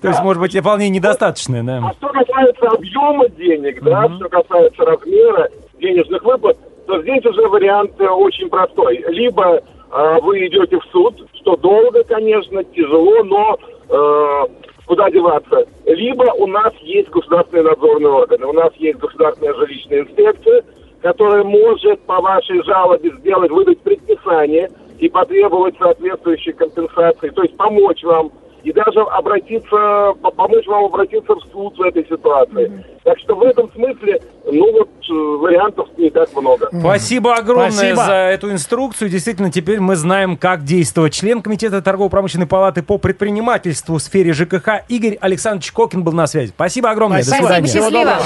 [0.00, 1.92] То есть, может быть, вполне недостаточные, А да.
[1.98, 5.48] что касается объема денег, да, что касается размера
[5.80, 6.56] денежных выплат,
[6.86, 9.04] то здесь уже вариант очень простой.
[9.08, 9.56] Либо
[9.92, 13.56] э, вы идете в суд, что долго, конечно, тяжело, но
[13.88, 14.46] э,
[14.86, 15.66] куда деваться.
[15.86, 20.64] Либо у нас есть государственные надзорные органы, у нас есть государственная жилищная инспекция,
[21.00, 28.02] которая может по вашей жалобе сделать, выдать предписание и потребовать соответствующей компенсации, то есть помочь
[28.04, 28.30] вам
[28.62, 32.84] и даже обратиться, по- помочь вам обратиться в суд в этой ситуации.
[33.04, 36.68] Так что в этом смысле, ну вот, э, вариантов не так много.
[36.78, 38.04] Спасибо огромное Спасибо.
[38.04, 39.10] за эту инструкцию.
[39.10, 41.12] Действительно, теперь мы знаем, как действовать.
[41.12, 46.50] Член Комитета торгово-промышленной палаты по предпринимательству в сфере ЖКХ Игорь Александрович Кокин был на связи.
[46.50, 47.22] Спасибо огромное.
[47.22, 47.48] Спасибо.
[47.48, 47.66] До свидания.
[47.68, 48.16] Всего Счастливо.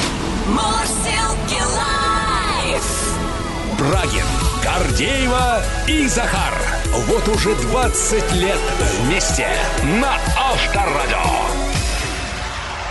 [3.78, 4.26] Брагин,
[4.64, 6.85] Гордеева и Захар.
[6.96, 8.58] Вот уже 20 лет
[9.02, 9.46] вместе
[10.00, 11.18] на Авторадио.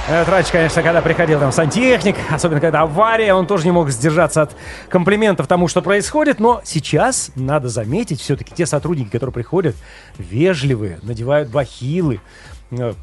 [0.07, 4.43] Э, Раньше, конечно, когда приходил там сантехник, особенно когда авария, он тоже не мог сдержаться
[4.43, 4.55] от
[4.89, 6.39] комплиментов тому, что происходит.
[6.39, 9.75] Но сейчас, надо заметить, все-таки те сотрудники, которые приходят,
[10.19, 12.21] вежливые, надевают бахилы,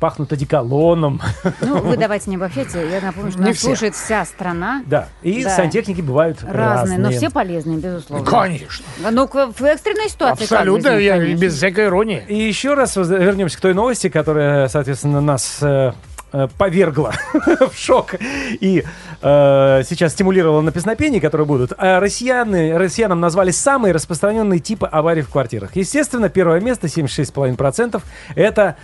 [0.00, 1.20] пахнут одеколоном.
[1.60, 2.88] Ну, вы давайте не обобщайте.
[2.90, 3.66] Я напомню, что Не нас все.
[3.68, 4.82] слушает вся страна.
[4.86, 5.50] Да, и Да.
[5.50, 6.56] сантехники бывают разные.
[6.56, 8.26] Разные, но все полезные, безусловно.
[8.28, 8.84] Конечно.
[9.10, 10.44] Ну, в экстренной ситуации.
[10.44, 11.40] Абсолютно, я конечно.
[11.40, 12.22] без всякой иронии.
[12.28, 15.92] И еще раз вернемся к той новости, которая, соответственно, нас э,
[16.32, 17.12] э, повергла
[17.72, 18.14] в шок
[18.60, 18.84] и
[19.22, 21.72] э, сейчас стимулировала на песнопения, которые будут.
[21.78, 25.76] А россияне, россиянам назвали самые распространенные типы аварий в квартирах.
[25.76, 28.02] Естественно, первое место, 76,5%,
[28.34, 28.76] это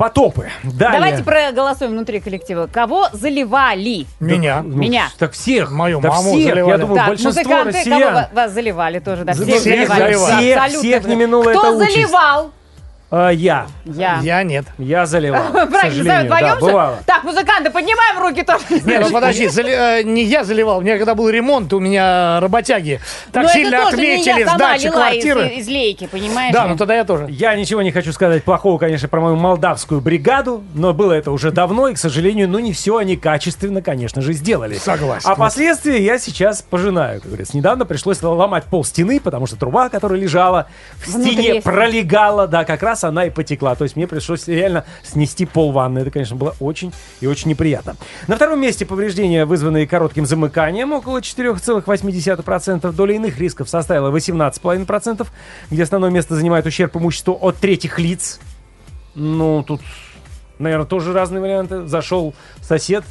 [0.00, 0.48] потопы.
[0.62, 0.98] Далее.
[0.98, 2.66] Давайте проголосуем внутри коллектива.
[2.72, 4.06] Кого заливали?
[4.18, 4.62] Меня.
[4.62, 5.08] Ну, Меня.
[5.18, 5.70] Так всех.
[5.70, 6.80] Мою да маму всех, я заливали.
[6.80, 8.00] думаю, так, большинство музыканты, россиян.
[8.00, 10.14] кого ва- вас заливали тоже, да, всех всех заливали.
[10.14, 10.88] Всех, Абсолютно.
[10.88, 11.92] всех не минула Кто эта участь.
[13.12, 13.66] А, я.
[13.84, 14.20] Я.
[14.22, 14.66] Я нет.
[14.78, 15.42] Я заливал.
[15.52, 16.24] Правильно.
[16.28, 16.98] Да, бывало.
[17.06, 18.62] Так, музыканты, поднимаем руки тоже.
[18.84, 20.78] Не, ну подожди, зали- э, не я заливал.
[20.78, 23.00] У меня когда был ремонт, у меня работяги
[23.32, 25.48] так Но сильно отметили сдачи лила из, квартиры.
[25.48, 26.52] из лейки, понимаешь?
[26.54, 27.26] Да, ну тогда я тоже.
[27.30, 31.50] Я ничего не хочу сказать плохого, конечно, про мою молдавскую бригаду, но было это уже
[31.50, 34.74] давно, и, к сожалению, ну не все они качественно, конечно же, сделали.
[34.74, 35.28] Согласен.
[35.28, 37.56] А последствия я сейчас пожинаю, как говорится.
[37.56, 40.68] Недавно пришлось ломать пол стены, потому что труба, которая лежала
[40.98, 41.64] в Внутри стене, есть.
[41.64, 43.74] пролегала, да, как раз она и потекла.
[43.74, 46.00] То есть мне пришлось реально снести пол ванны.
[46.00, 47.96] Это, конечно, было очень и очень неприятно.
[48.28, 52.92] На втором месте повреждения, вызванные коротким замыканием, около 4,8%.
[52.92, 55.26] Доля иных рисков составила 18,5%,
[55.70, 58.40] где основное место занимает ущерб имуществу от третьих лиц.
[59.14, 59.80] Ну, тут,
[60.60, 61.86] наверное, тоже разные варианты.
[61.86, 63.04] Зашел сосед,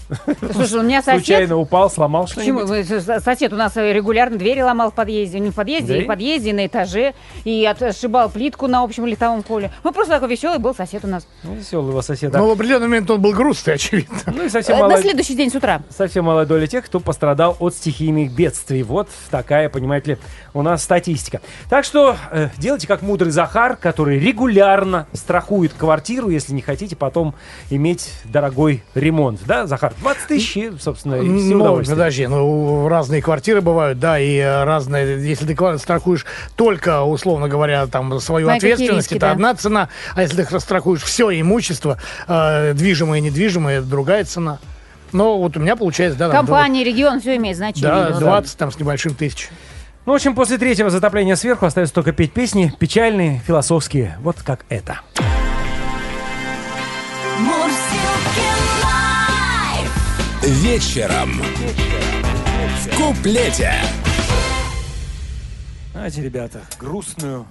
[0.54, 1.26] Слушай, у меня сосед...
[1.26, 2.66] случайно упал, сломал Почему?
[2.66, 3.24] что-нибудь.
[3.24, 5.40] Сосед у нас регулярно двери ломал в подъезде.
[5.40, 6.00] Не в подъезде, Да?
[6.00, 7.14] и в подъезде, и на этаже.
[7.44, 9.72] И отшибал плитку на общем летовом поле.
[9.84, 11.28] Ну, просто такой веселый был сосед у нас.
[11.44, 12.32] Ну, веселый его сосед.
[12.34, 14.18] Но в определенный момент он был грустный, очевидно.
[14.28, 15.82] Ну и совсем Э, На следующий день с утра.
[15.90, 18.84] совсем малая доля тех, кто пострадал от стихийных бедствий.
[18.84, 20.18] Вот такая, понимаете ли,
[20.54, 21.42] у нас статистика.
[21.70, 27.36] Так что э, делайте как мудрый Захар, который регулярно страхует квартиру, если не хотите потом
[27.70, 29.40] иметь дорогой ремонт.
[29.46, 29.94] Да, Захар?
[30.00, 31.96] 20 тысяч, и, собственно, и все Ну, удовольствие.
[31.96, 36.26] подожди, ну, разные квартиры бывают, да, и э, разные, если ты страхуешь
[36.56, 39.32] только, условно говоря, там, свою какие ответственность, риски, это да.
[39.32, 41.98] одна цена, а если ты страхуешь все имущество,
[42.28, 44.60] э, движимое и недвижимое, это другая цена.
[45.12, 47.90] Но вот у меня получается, да, там, Компания, регион, все имеет значение.
[47.90, 48.42] да, безусловно.
[48.42, 49.50] 20 там с небольшим тысяч.
[50.06, 54.66] Ну, в общем, после третьего затопления сверху остается только петь песни печальные, философские, вот как
[54.70, 55.02] это.
[60.42, 61.42] Вечером.
[62.84, 63.74] В куплете.
[65.92, 67.46] Знаете, ребята, грустную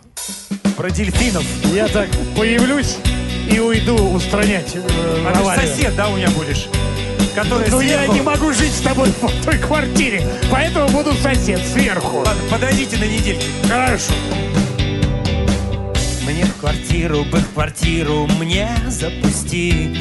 [0.76, 1.44] про дельфинов.
[1.72, 2.96] Я так появлюсь
[3.50, 4.82] и уйду устранять э,
[5.26, 6.66] А ты сосед, да, у меня будешь?
[7.34, 11.60] Который Ну я сверху- не могу жить с тобой в той квартире, поэтому буду сосед
[11.66, 12.18] сверху.
[12.18, 13.42] Ладно, подойдите на недельку.
[13.68, 14.12] Хорошо.
[16.28, 19.98] Мне в квартиру бы в квартиру мне запустить.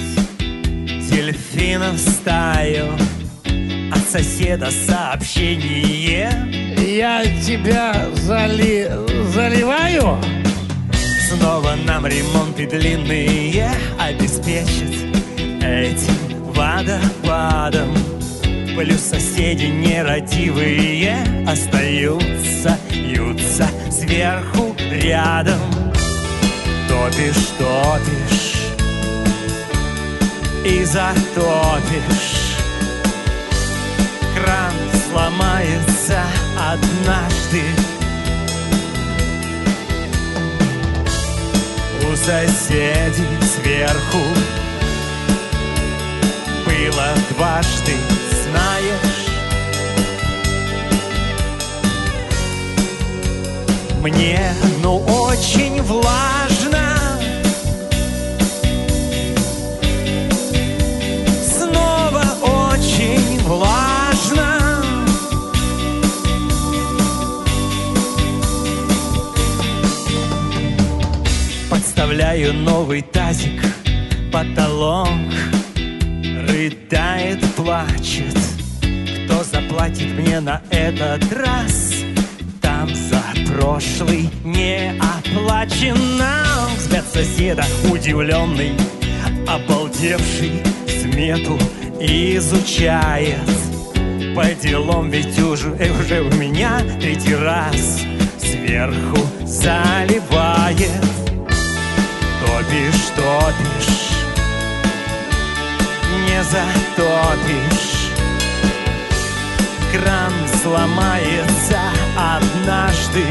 [1.09, 2.91] Дельфинов в стаю
[3.93, 6.29] От соседа сообщение.
[6.77, 8.91] Я тебя зали...
[9.33, 10.19] заливаю?
[11.29, 15.15] Снова нам ремонты длинные Обеспечит
[15.63, 17.95] этим водопадом.
[18.75, 25.76] Плюс соседи нерадивые Остаются, ются сверху рядом
[26.87, 28.71] Топишь, топишь
[30.63, 32.57] И затопишь
[34.35, 34.73] Кран
[35.09, 36.21] сломается
[36.57, 37.63] однажды
[42.09, 44.23] У соседей сверху
[46.65, 47.95] Было дважды,
[48.43, 49.27] знаешь
[54.01, 56.46] Мне, ну, очень влажно
[72.17, 73.61] Подставляю новый тазик,
[74.33, 75.07] потолок.
[76.49, 78.35] Рыдает, плачет.
[79.25, 81.93] Кто заплатит мне на этот раз?
[82.59, 83.21] Там за
[83.53, 86.43] прошлый не оплачено.
[86.75, 88.71] Взгляд соседа удивленный
[89.47, 91.59] Обалдевший смету
[91.99, 93.37] изучает.
[94.35, 98.01] По делам ведь уже, э, уже у меня третий раз
[98.39, 101.16] Сверху заливает
[102.67, 104.07] Топишь, топишь
[106.37, 108.11] не затопишь.
[109.91, 111.79] Кран сломается
[112.15, 113.25] однажды.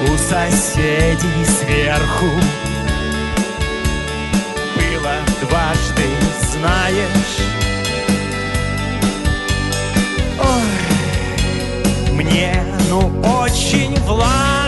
[0.00, 2.30] У соседей сверху
[4.74, 6.08] было дважды,
[6.50, 7.38] знаешь.
[10.40, 13.10] Ой, мне ну
[13.42, 14.63] очень влажно.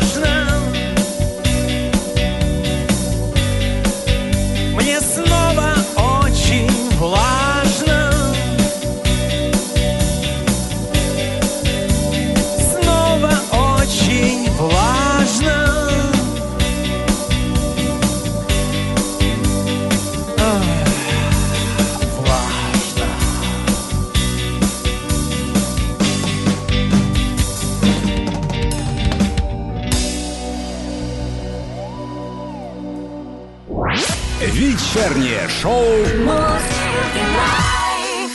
[35.48, 35.84] Шоу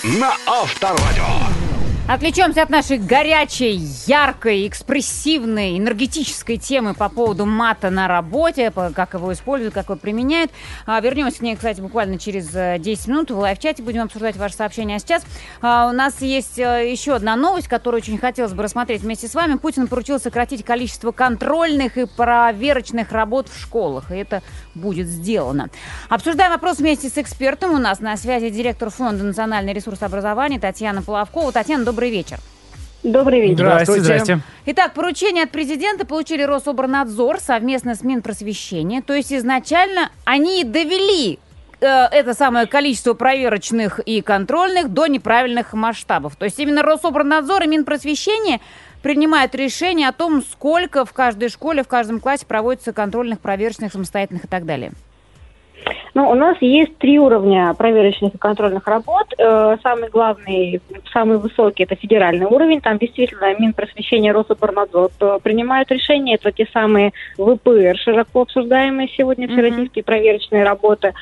[0.03, 1.50] на Авторадио.
[2.13, 9.31] Отвлечемся от нашей горячей, яркой, экспрессивной, энергетической темы по поводу мата на работе, как его
[9.31, 10.51] используют, как его применяют.
[10.85, 13.31] А, вернемся к ней, кстати, буквально через э, 10 минут.
[13.31, 14.97] В лайв-чате будем обсуждать ваши сообщения.
[14.97, 15.23] А сейчас
[15.61, 19.33] а, у нас есть э, еще одна новость, которую очень хотелось бы рассмотреть вместе с
[19.33, 19.55] вами.
[19.55, 24.11] Путин поручил сократить количество контрольных и проверочных работ в школах.
[24.11, 24.43] И это
[24.75, 25.69] будет сделано.
[26.09, 27.73] Обсуждаем вопрос вместе с экспертом.
[27.73, 31.53] У нас на связи директор Фонда национальный ресурс образования Татьяна Половкова.
[31.53, 32.39] Татьяна, добрый вечер.
[33.03, 33.65] Добрый вечер.
[33.65, 34.39] Здрасте, здрасте.
[34.67, 39.01] Итак, поручение от президента получили Рособорнадзор совместно с Минпросвещения.
[39.01, 41.39] То есть изначально они довели
[41.79, 46.35] э, это самое количество проверочных и контрольных до неправильных масштабов.
[46.35, 48.59] То есть именно Рособорнадзор и Минпросвещение
[49.01, 54.45] принимают решение о том, сколько в каждой школе, в каждом классе проводится контрольных, проверочных, самостоятельных
[54.45, 54.91] и так далее.
[56.13, 59.33] Ну, у нас есть три уровня проверочных и контрольных работ.
[59.37, 60.81] Э, Самый главный,
[61.13, 62.81] самый высокий– это федеральный уровень.
[62.81, 66.35] Там действительно Минпросвещение, Рособорнадзор э, принимают решения.
[66.35, 71.13] Это те самые ВПР, широко обсуждаемые сегодня всероссийские проверочные работы.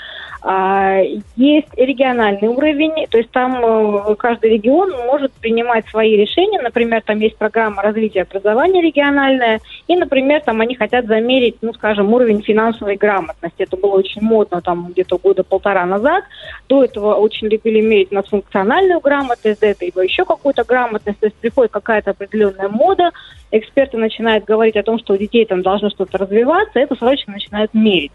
[0.42, 1.02] А,
[1.36, 6.62] Есть региональный уровень, то есть там э, каждый регион может принимать свои решения.
[6.62, 12.14] Например, там есть программа развития образования региональная, и, например, там они хотят замерить, ну, скажем,
[12.14, 13.64] уровень финансовой грамотности.
[13.64, 16.24] Это было очень модно там где-то года полтора назад.
[16.70, 21.20] До этого очень любили мерить на функциональную грамотность, до этого еще какую-то грамотность.
[21.20, 23.12] То есть приходит какая-то определенная мода,
[23.52, 27.74] эксперты начинают говорить о том, что у детей там должно что-то развиваться, это срочно начинают
[27.74, 28.14] мерить.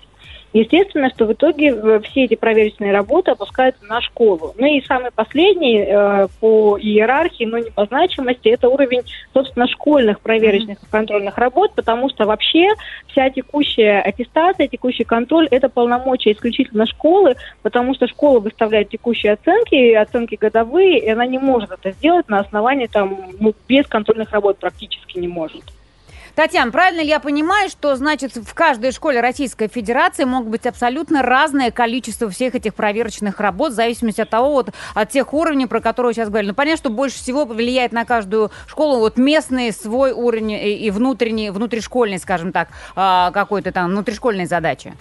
[0.54, 4.54] Естественно, что в итоге э, все эти проверочные работы опускаются на школу.
[4.56, 10.20] Ну и самый последний э, по иерархии, но не по значимости, это уровень, собственно, школьных
[10.20, 12.68] проверочных и контрольных работ, потому что вообще
[13.08, 19.92] вся текущая аттестация, текущий контроль– это полномочия исключительно школы, потому что школа выставляет текущие оценки,
[19.94, 24.58] оценки годовые, и она не может это сделать на основании там, ну, без контрольных работ
[24.58, 25.64] практически не может.
[26.34, 31.22] Татьяна, правильно ли я понимаю, что, значит, в каждой школе Российской Федерации могут быть абсолютно
[31.22, 35.80] разное количество всех этих проверочных работ, в зависимости от того, вот, от тех уровней, про
[35.80, 36.48] которые вы сейчас говорили.
[36.50, 41.50] Ну, понятно, что больше всего влияет на каждую школу вот местный свой уровень и, внутренний,
[41.50, 44.92] внутришкольный, скажем так, а, какой-то там внутришкольной задачи.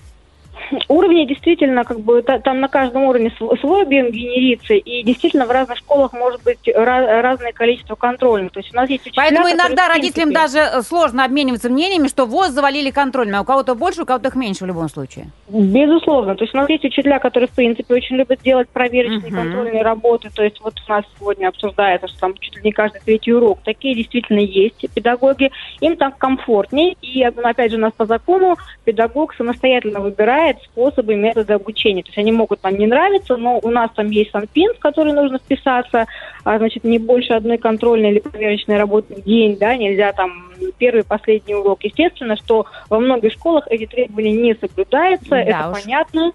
[0.88, 5.46] Уровни действительно, как бы, та- там на каждом уровне св- свой объем генерится, и действительно
[5.46, 8.52] в разных школах может быть ра- разное количество контрольных.
[8.52, 12.08] То есть у нас есть учителя, Поэтому иногда родителям принципе, даже э, сложно обмениваться мнениями,
[12.08, 15.28] что ВОЗ завалили контрольными, а у кого-то больше, у кого-то их меньше в любом случае.
[15.50, 16.36] Безусловно.
[16.36, 19.36] То есть у нас есть учителя, которые, в принципе, очень любят делать проверочные Мгм.
[19.42, 20.30] контрольные работы.
[20.34, 23.60] То есть вот у нас сегодня обсуждается, что там чуть ли не каждый третий урок.
[23.64, 25.52] Такие действительно есть педагоги.
[25.82, 26.96] Им там комфортнее.
[27.02, 32.04] И, опять же, у нас по закону педагог самостоятельно выбирает способы и методы обучения.
[32.04, 35.14] То есть они могут нам не нравиться, но у нас там есть санпин, в который
[35.14, 36.08] нужно вписаться.
[36.44, 41.04] А, значит, не больше одной контрольной или проверочной работы в день, да, нельзя там первый,
[41.04, 41.84] последний урок.
[41.84, 45.82] Естественно, что во многих школах эти требования не соблюдаются, Да это уж.
[45.82, 46.32] понятно.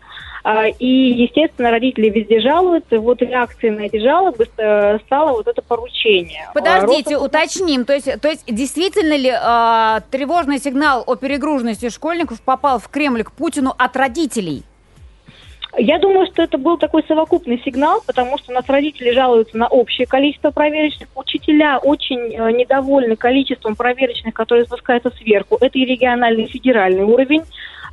[0.51, 2.95] А, И, естественно, родители везде жалуются.
[2.95, 6.47] И Вот реакцией на эти жалобы э, стало вот это поручение.
[6.49, 7.85] А, Подождите, Рособ- уточним.
[7.85, 13.25] То есть, то есть действительно ли а, тревожный сигнал о перегруженности школьников попал в Кремль
[13.25, 14.63] к Путину от родителей?
[15.77, 19.69] Я думаю, что это был такой совокупный сигнал, потому что у нас родители жалуются на
[19.69, 21.11] общее количество проверочных.
[21.15, 25.59] Учителя очень э, недовольны количеством проверочных, которые спускаются сверху.
[25.61, 27.43] Это и региональный, и федеральный уровень.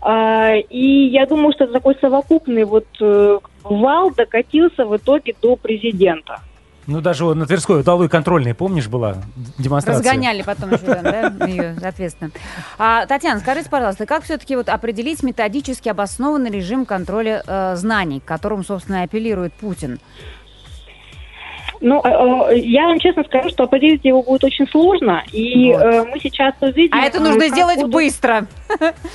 [0.01, 5.55] А, И я думаю, что это такой совокупный вот э, вал докатился в итоге до
[5.55, 6.41] президента.
[6.87, 9.15] Ну, даже вот на Тверской удалой контрольной, помнишь, была
[9.57, 10.03] демонстрация?
[10.03, 12.29] Разгоняли потом еще, да, ее, соответственно.
[12.77, 18.25] А, Татьяна, скажите, пожалуйста, как все-таки вот определить методически обоснованный режим контроля э, знаний, к
[18.25, 19.99] которому, собственно, и апеллирует Путин?
[21.87, 22.09] Ну, э,
[22.55, 25.81] э, я вам честно скажу, что определить его будет очень сложно, и Вот.
[25.83, 26.97] э, мы сейчас увидим...
[26.97, 28.47] А это нужно сделать будут- быстро.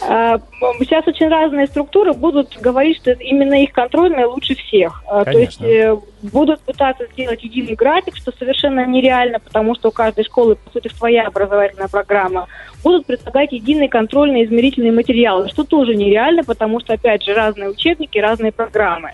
[0.08, 0.38] Э,
[0.78, 5.02] Сейчас очень разные структуры будут говорить, что именно их контрольные лучше всех.
[5.10, 5.66] Э, То есть Конечно.
[5.66, 10.70] э, будут пытаться сделать единый график, что совершенно нереально, потому что у каждой школы, по
[10.70, 12.46] сути, своя образовательная программа.
[12.84, 18.16] Будут предлагать единые контрольные измерительные материалы, что тоже нереально, потому что, опять же, разные учебники,
[18.18, 19.10] разные программы.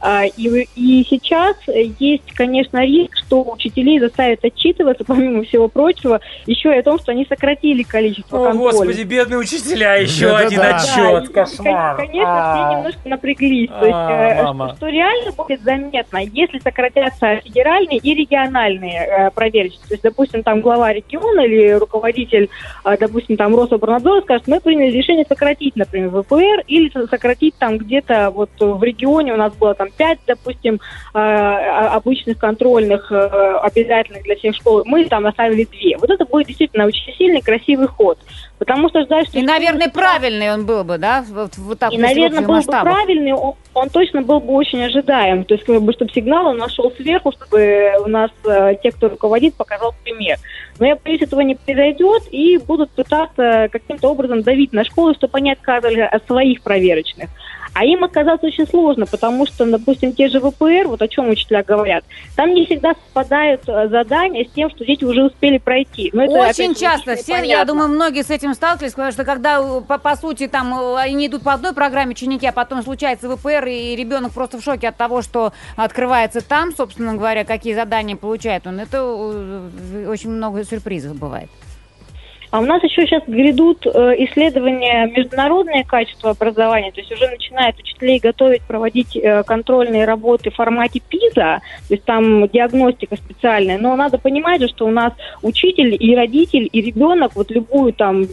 [0.00, 6.20] А, И, и сейчас э, есть, конечно, риск, что учителей заставят отчитываться, помимо всего прочего,
[6.46, 8.72] еще и о том, что они сократили количество О, контролей.
[8.78, 10.46] господи, бедные учителя, еще Да-да-да.
[10.46, 11.96] один Да, отчет, и, кошмар.
[11.96, 12.66] кон- Конечно, А.
[12.68, 13.70] все немножко напряглись.
[13.70, 14.74] То есть, А, э, мама.
[14.76, 19.86] что, реально будет заметно, если сократятся федеральные и региональные э, проверочные.
[19.88, 22.48] То есть, допустим, там глава региона или руководитель,
[22.84, 27.78] э, допустим, там Рособорнадзора скажет, мы приняли решение сократить, например, ВПР или со- сократить там
[27.78, 30.80] где-то вот в регионе у нас было там 5, допустим,
[31.14, 34.82] э, обычных контрольных э, обязательных для всех школ.
[34.84, 35.98] Мы там оставили 2.
[36.00, 38.18] Вот это будет действительно очень сильный, красивый ход.
[38.58, 41.98] Потому что ждать, что И, наверное, правильный он был бы, да, вот, вот так, и,
[41.98, 42.92] наверное, был бы масштабах.
[42.92, 45.44] правильный, он, он точно был бы очень ожидаем.
[45.44, 49.08] То есть, как бы, чтобы сигнал он нашел сверху, чтобы у нас э, те, кто
[49.08, 50.38] руководит, показал пример.
[50.78, 55.38] Но я боюсь, этого не произойдет, и будут пытаться каким-то образом давить на школы, чтобы
[55.38, 57.30] они отказывали от своих проверочных.
[57.74, 61.62] А им оказаться очень сложно, потому что, допустим, те же ВПР, вот о чем учителя
[61.62, 62.04] говорят,
[62.36, 66.10] там не всегда совпадают э, задания с тем, что дети уже успели пройти.
[66.12, 67.16] Но это, опять Очень же, часто.
[67.16, 70.74] Все, я думаю, многие с этим сталкивались, потому что когда, э, по, по сути, там
[70.74, 74.64] э, они идут по одной программе ученики, а потом случается ВПР, и ребенок просто в
[74.64, 80.64] шоке от того, что открывается там, собственно говоря, какие задания получает он, это очень много
[80.64, 81.48] сюрпризов бывает.
[82.50, 87.78] А у нас еще сейчас грядут э, исследования международное качество образования, то есть уже начинают
[87.78, 93.94] учителей готовить, проводить э, контрольные работы в формате ПИЗа, то есть там диагностика специальная, но
[93.96, 98.24] надо понимать что у нас учитель и родитель, и ребенок вот любую там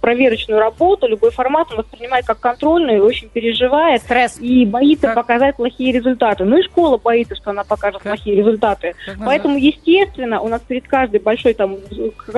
[0.00, 4.38] проверочную работу, любой формат он воспринимает как контрольную и очень переживает Стресс.
[4.40, 6.44] и боится Как- показать плохие результаты.
[6.44, 8.94] Ну и школа боится, что она покажет Как- плохие результаты.
[9.06, 11.76] Как Поэтому, естественно, у нас перед каждой большой там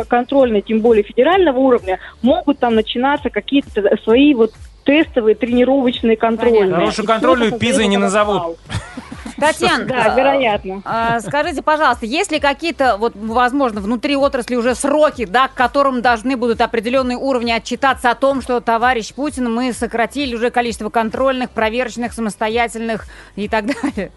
[0.08, 4.52] контрольной, тем более федерального уровня, могут там начинаться какие-то свои вот
[4.84, 6.74] тестовые, тренировочные контрольные.
[6.74, 8.56] Хорошую контрольную пизой не назовут.
[9.38, 10.82] Татьяна, Да, вероятно.
[10.84, 16.02] а, скажите, пожалуйста, есть ли какие-то, вот, возможно, внутри отрасли уже сроки, да, к которым
[16.02, 21.50] должны будут определенные уровни отчитаться о том, что, товарищ Путин, мы сократили уже количество контрольных,
[21.50, 23.06] проверочных, самостоятельных
[23.36, 24.10] и так далее?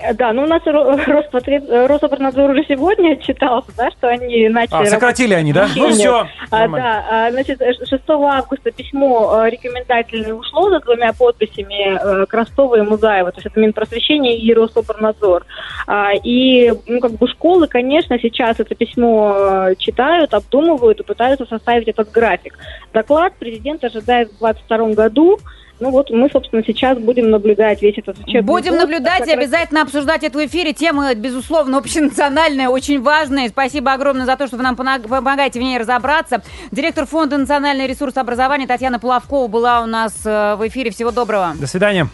[0.00, 1.64] Э, Да, ну у нас Ро- Роспотреб...
[1.68, 4.86] э, Рособорнадзор уже сегодня отчитался, да, что они начали...
[4.86, 5.68] А, сократили они, да?
[5.76, 6.26] Ну все.
[6.50, 12.26] А, да, а, значит, э, 6 августа письмо э, рекомендательное ушло за двумя подписями э,
[12.26, 15.44] Крастова и Музаева, то есть это Минпросвещение и Рособорнадзор.
[15.86, 19.34] А, И, ну, как бы школы, конечно, сейчас это письмо
[19.70, 22.58] э, читают, обдумывают и пытаются составить этот график.
[22.92, 25.38] Доклад президент ожидает в 2022 году.
[25.78, 29.82] Ну вот мы, собственно, сейчас будем наблюдать весь этот учебный Будем год, наблюдать и обязательно
[29.82, 30.72] обсуждать это в эфире.
[30.72, 33.48] Тема, безусловно, общенациональная, очень важная.
[33.48, 36.42] Спасибо огромное за то, что вы нам помогаете в ней разобраться.
[36.70, 40.90] Директор Фонда национальный ресурс образования Татьяна Половкова была у нас э, в эфире.
[40.90, 41.52] Всего доброго.
[41.60, 42.08] До свидания.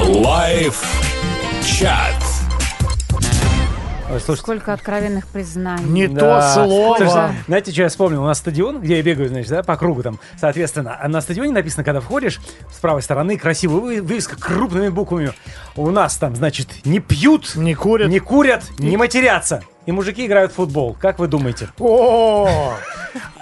[0.00, 0.82] Live
[1.64, 2.27] chat.
[4.10, 5.84] Ой, слушайте, Сколько откровенных признаний.
[5.84, 6.20] Не Да.
[6.54, 6.96] то слово.
[6.96, 8.22] Слушайте, знаете, что я вспомнил?
[8.22, 10.96] У нас стадион, где я бегаю, значит, да, по кругу там, соответственно.
[10.98, 12.40] А на стадионе написано, когда входишь,
[12.72, 15.32] с правой стороны красивая вы- вывеска крупными буквами.
[15.76, 18.08] У нас там, значит, не пьют, Не курят.
[18.08, 19.62] не курят, не матерятся.
[19.84, 20.96] И мужики играют в футбол.
[20.98, 21.68] Как вы думаете?
[21.78, 22.48] О,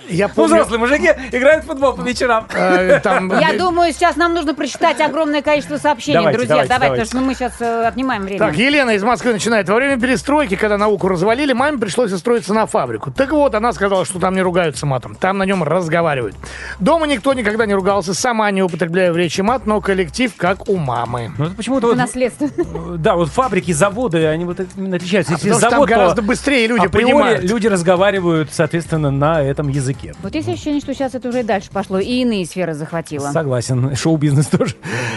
[0.08, 2.46] я Ну, помню, взрослые мужики играют в футбол по вечерам.
[2.54, 3.38] э, там...
[3.38, 6.48] Я думаю, сейчас нам нужно прочитать огромное количество сообщений, друзья.
[6.48, 7.04] давайте, Давай, давайте.
[7.04, 8.38] потому что мы сейчас э, отнимаем время.
[8.38, 9.68] Так, Елена из Москвы начинает.
[9.68, 13.10] Во время перестройки, когда науку развалили, маме пришлось устроиться на фабрику.
[13.10, 16.34] Так вот, она сказала, что там не ругаются матом, там на нем разговаривают.
[16.78, 20.76] Дома никто никогда не ругался, сама не употребляю в речи мат, но коллектив как у
[20.76, 21.32] мамы.
[21.38, 22.48] Ну, это почему-то вот, наследство.
[22.96, 25.32] да, вот фабрики, заводы, они вот отличаются.
[25.32, 27.44] Если Потому что там завод, гораздо быстрее люди априори понимают.
[27.44, 29.95] люди разговаривают, соответственно, на этом языке.
[29.96, 30.14] Языке.
[30.22, 33.30] Вот есть ощущение, что сейчас это уже и дальше пошло, и иные сферы захватило.
[33.30, 33.94] Согласен.
[33.96, 34.74] Шоу-бизнес тоже.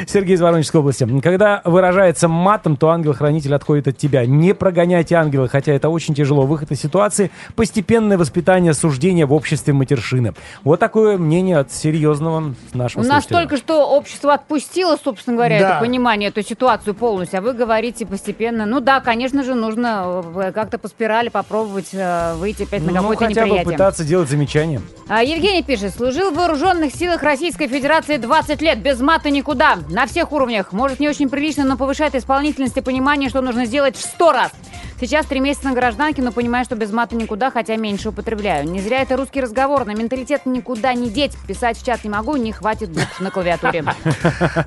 [0.07, 1.07] Сергей из Воронежской области.
[1.21, 4.25] Когда выражается матом, то ангел-хранитель отходит от тебя.
[4.25, 6.45] Не прогоняйте ангела, хотя это очень тяжело.
[6.45, 10.33] Выход из ситуации– постепенное воспитание суждения в обществе матершины.
[10.63, 13.37] Вот такое мнение от серьезного нашего У нас слушателя.
[13.39, 15.69] только что общество отпустило, собственно говоря, Да.
[15.71, 18.65] это понимание, эту ситуацию полностью, а вы говорите постепенно.
[18.65, 23.09] Ну да, конечно же, нужно э, как-то по спирали попробовать э, выйти опять на Ну,
[23.09, 24.68] какое-то хотя бы пытаться делать замечания.
[25.07, 30.05] А, Евгений пишет, служил в вооруженных силах Российской Федерации 20 лет, без мата никуда, на
[30.05, 30.71] всех уровнях.
[30.71, 34.51] Может, не очень прилично, но повышает исполнительность и понимание, что нужно сделать в 100 раз.
[34.99, 38.69] Сейчас три месяца на гражданке, но понимаю, что без мата никуда, хотя меньше употребляю.
[38.69, 41.31] Не зря это русский разговор, на менталитет никуда не деть.
[41.47, 43.85] Писать в чат не могу, не хватит букв на клавиатуре.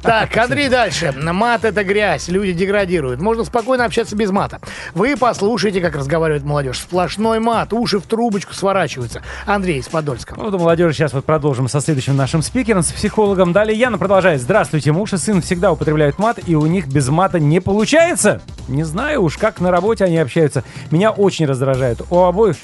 [0.02, 1.12] Так, Андрей, дальше.
[1.12, 3.20] Мат– это грязь, люди деградируют.
[3.20, 4.60] Можно спокойно общаться без мата.
[4.94, 6.78] Вы послушайте, как разговаривает молодежь.
[6.80, 9.22] Сплошной мат, уши в трубочку сворачиваются.
[9.44, 10.34] Андрей из Подольска.
[10.36, 13.52] Вот у молодежи сейчас вот продолжим со следующим нашим спикером, с психологом.
[13.52, 14.40] Далее Яна продолжает.
[14.40, 18.40] Здравствуйте, муж и сын всегда употребляют мат, и у них без мата не получается.
[18.68, 20.64] Не знаю уж, как на работе они общаются.
[20.90, 22.00] Меня очень раздражает.
[22.10, 22.56] У обоих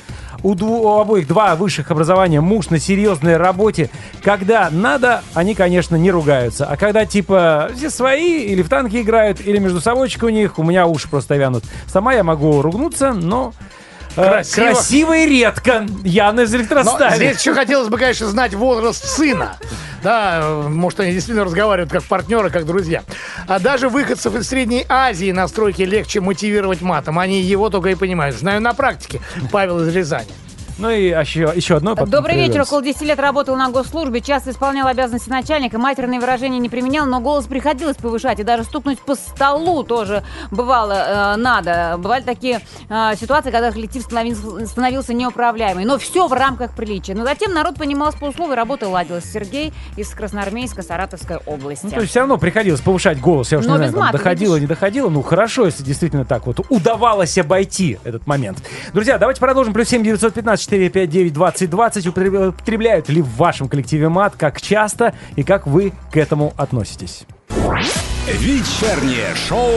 [0.42, 3.90] у, дву- у обоих два высших образования, муж на серьезной работе.
[4.22, 6.66] Когда надо, они, конечно, не ругаются.
[6.66, 10.62] А когда, типа, все свои, или в танки играют, или между собойчик у них, у
[10.62, 11.64] меня уши просто вянут.
[11.86, 13.52] Сама я могу ругнуться, но...
[14.22, 14.66] Красиво.
[14.66, 15.86] красиво и редко.
[16.04, 17.16] Яна из Но электростали.
[17.16, 19.56] здесь еще хотелось бы, конечно, знать возраст сына.
[20.02, 23.02] Да, может, они действительно разговаривают как партнеры, как друзья.
[23.46, 27.18] А даже выходцев из Средней Азии на стройке легче мотивировать матом.
[27.18, 28.36] Они его только и понимают.
[28.36, 29.20] Знаю на практике.
[29.50, 30.28] Павел из Рязани.
[30.78, 31.94] Ну и еще, еще одно.
[31.94, 32.52] Добрый вечер.
[32.52, 32.62] прервемся.
[32.62, 37.20] Около 10 лет работал на госслужбе, часто исполнял обязанности начальника, матерные выражения не применял, но
[37.20, 40.22] голос приходилось повышать, и даже стукнуть по столу тоже
[40.52, 41.96] бывало э, надо.
[41.98, 47.14] Бывали такие э, ситуации, когда коллектив становился, становился неуправляемый, но все в рамках приличия.
[47.14, 49.24] Но затем народ понимал с полуслова, и работа ладилась.
[49.24, 51.86] Сергей из Красноармейска, Саратовской области.
[51.86, 53.50] Ну, то есть все равно приходилось повышать голос.
[53.50, 54.68] Я уж Но не знаю, мата, доходило, видишь.
[54.68, 55.08] не доходило.
[55.08, 58.58] Ну, хорошо, если действительно так вот удавалось обойти этот момент.
[58.92, 59.72] Друзья, давайте продолжим.
[59.72, 62.06] Плюс 7 915 459 20 20.
[62.06, 64.34] Употреб- Употребляют ли в вашем коллективе мат?
[64.36, 65.14] Как часто?
[65.36, 67.24] И как вы к этому относитесь?
[68.26, 69.70] Вечернее шоу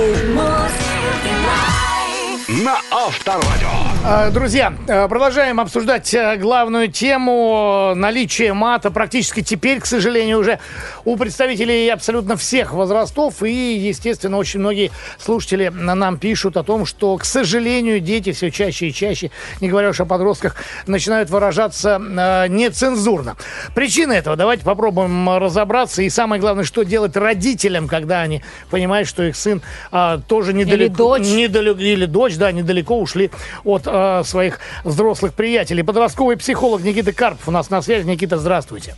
[2.64, 3.91] на Авторадио.
[4.04, 10.58] А, Друзья, э, продолжаем обсуждать э, главную тему наличия мата практически теперь, к сожалению, уже
[11.06, 13.44] у представителей абсолютно всех возрастов.
[13.44, 14.90] И, естественно, очень многие
[15.20, 19.30] слушатели на- нам пишут о том, что, к сожалению, дети все чаще и чаще,
[19.62, 20.56] не говоря уж о подростках,
[20.88, 23.36] начинают выражаться э, нецензурно.
[23.76, 26.02] Причины этого давайте попробуем разобраться.
[26.02, 28.42] И самое главное, что делать родителям, когда они
[28.72, 31.28] понимают, что их сын а, тоже недалеко, дочь.
[31.28, 33.30] недалеко, или дочь, да, недалеко ушли
[33.64, 35.84] от э, своих взрослых приятелей.
[35.84, 38.08] Подростковый психолог Никита Карпов у нас на связи.
[38.08, 38.96] Никита, здравствуйте.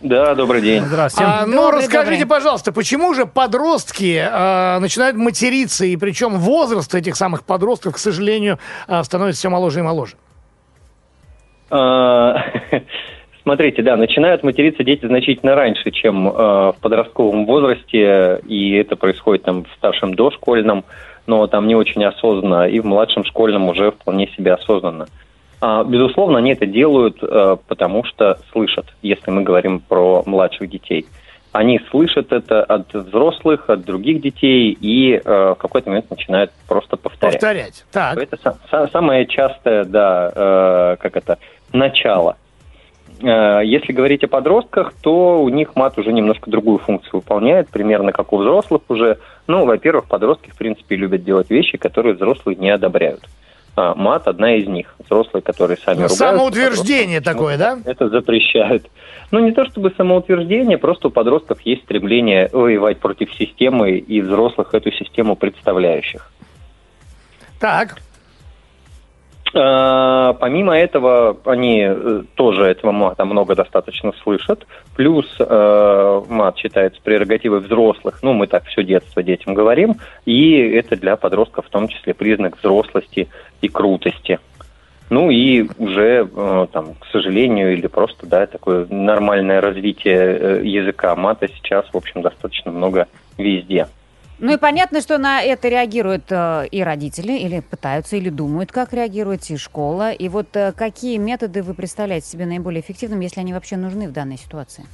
[0.00, 0.82] Да, добрый день.
[0.82, 1.30] Здравствуйте.
[1.30, 2.26] А, ну, Добрый, расскажите, добрый.
[2.26, 8.58] пожалуйста, почему же подростки э, начинают материться, и причем возраст этих самых подростков, к сожалению,
[8.88, 10.16] э, становится все моложе и моложе?
[11.70, 12.36] А,
[13.46, 19.44] Смотрите, да, начинают материться дети значительно раньше, чем э, в подростковом возрасте, и это происходит
[19.44, 20.84] там в старшем дошкольном,
[21.26, 25.06] но там не очень осознанно, и в младшем школьном уже вполне себе осознанно.
[25.60, 31.06] А, безусловно, они это делают, э, потому что слышат, если мы говорим про младших детей.
[31.52, 36.96] Они слышат это от взрослых, от других детей, и э, в какой-то момент начинают просто
[36.96, 37.34] повторять.
[37.34, 37.84] Повторять.
[37.90, 38.18] Так.
[38.18, 41.38] Это са- самое частое, да, э, как это,
[41.72, 42.36] начало.
[43.20, 48.12] Э, Если говорить о подростках, то у них мат уже немножко другую функцию выполняет, примерно
[48.12, 49.18] как у взрослых уже.
[49.46, 53.22] Ну, во-первых, подростки, в принципе, любят делать вещи, которые взрослые не одобряют.
[53.76, 54.94] А, мат одна из них.
[55.04, 56.16] Взрослые, которые сами ругаются.
[56.16, 57.78] Самоутверждение такое, да?
[57.84, 58.86] Это запрещают.
[59.30, 64.72] Ну, не то чтобы самоутверждение, просто у подростков есть стремление воевать против системы и взрослых
[64.72, 66.30] эту систему представляющих.
[67.60, 67.96] Так.
[69.54, 74.66] Э, Помимо этого, они э, тоже этого мата много достаточно слышат.
[74.96, 78.20] Плюс э, мат считается прерогативой взрослых.
[78.22, 79.96] Ну, мы так все детство детям говорим.
[80.24, 83.28] И это для подростков в том числе признак взрослости
[83.60, 84.38] и крутости.
[85.08, 91.48] Ну и уже, э, там, к сожалению, или просто, да, такое нормальное развитие языка мата
[91.48, 93.06] сейчас, в общем, достаточно много
[93.38, 93.86] везде.
[94.38, 98.92] Ну и понятно, что на это реагируют э, и родители, или пытаются, или думают, как
[98.92, 100.12] реагировать, и школа.
[100.12, 104.12] И вот э, какие методы вы представляете себе наиболее эффективными, если они вообще нужны в
[104.12, 104.84] данной ситуации?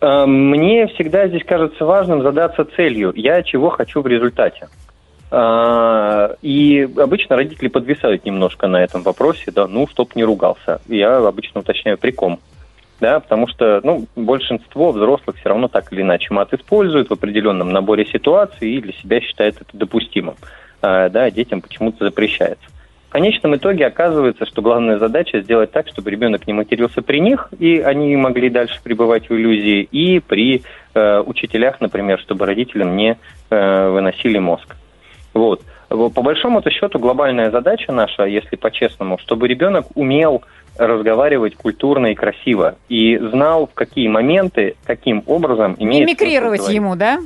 [0.00, 3.12] Э, Мне всегда здесь кажется важным задаться целью.
[3.16, 4.68] Я чего хочу в результате.
[5.32, 10.80] А, И обычно родители подвисают немножко на этом вопросе, да, ну, чтоб не ругался.
[10.88, 12.40] Я обычно уточняю, при ком.
[13.00, 17.72] Да, потому что, ну, большинство взрослых все равно так или иначе мат используют в определенном
[17.72, 20.36] наборе ситуаций и для себя считают это допустимым.
[20.82, 22.66] А, Да, детям почему-то запрещается.
[23.08, 27.48] В конечном итоге оказывается, что главная задача сделать так, чтобы ребенок не матерился при них,
[27.58, 30.62] и они могли дальше пребывать в иллюзии, и при
[30.94, 33.18] э, учителях, например, чтобы родителям не
[33.50, 34.76] э, выносили мозг.
[35.34, 35.62] Вот.
[35.88, 40.44] По большому-то счету глобальная задача наша, если по-честному, чтобы ребенок умел
[40.80, 47.20] разговаривать культурно и красиво и знал, в какие моменты, каким образом имеет Мимикрировать ему, да?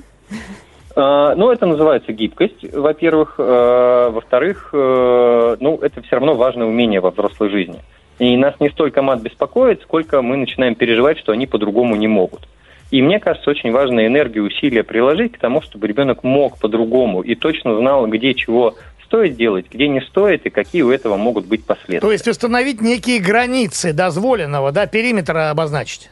[0.97, 3.37] А, Ну, это называется гибкость, во-первых.
[3.39, 7.81] А, Во-вторых, э, ну, это все равно важное умение во взрослой жизни.
[8.19, 12.49] И нас не столько мат беспокоит, сколько мы начинаем переживать, что они по-другому не могут.
[12.91, 17.35] И мне кажется, очень важно энергию, усилия приложить к тому, чтобы ребенок мог по-другому и
[17.35, 18.75] точно знал, где чего
[19.15, 22.01] стоит делать, где не стоит и какие у этого могут быть последствия.
[22.01, 26.11] То есть установить некие границы дозволенного, да, периметра обозначить.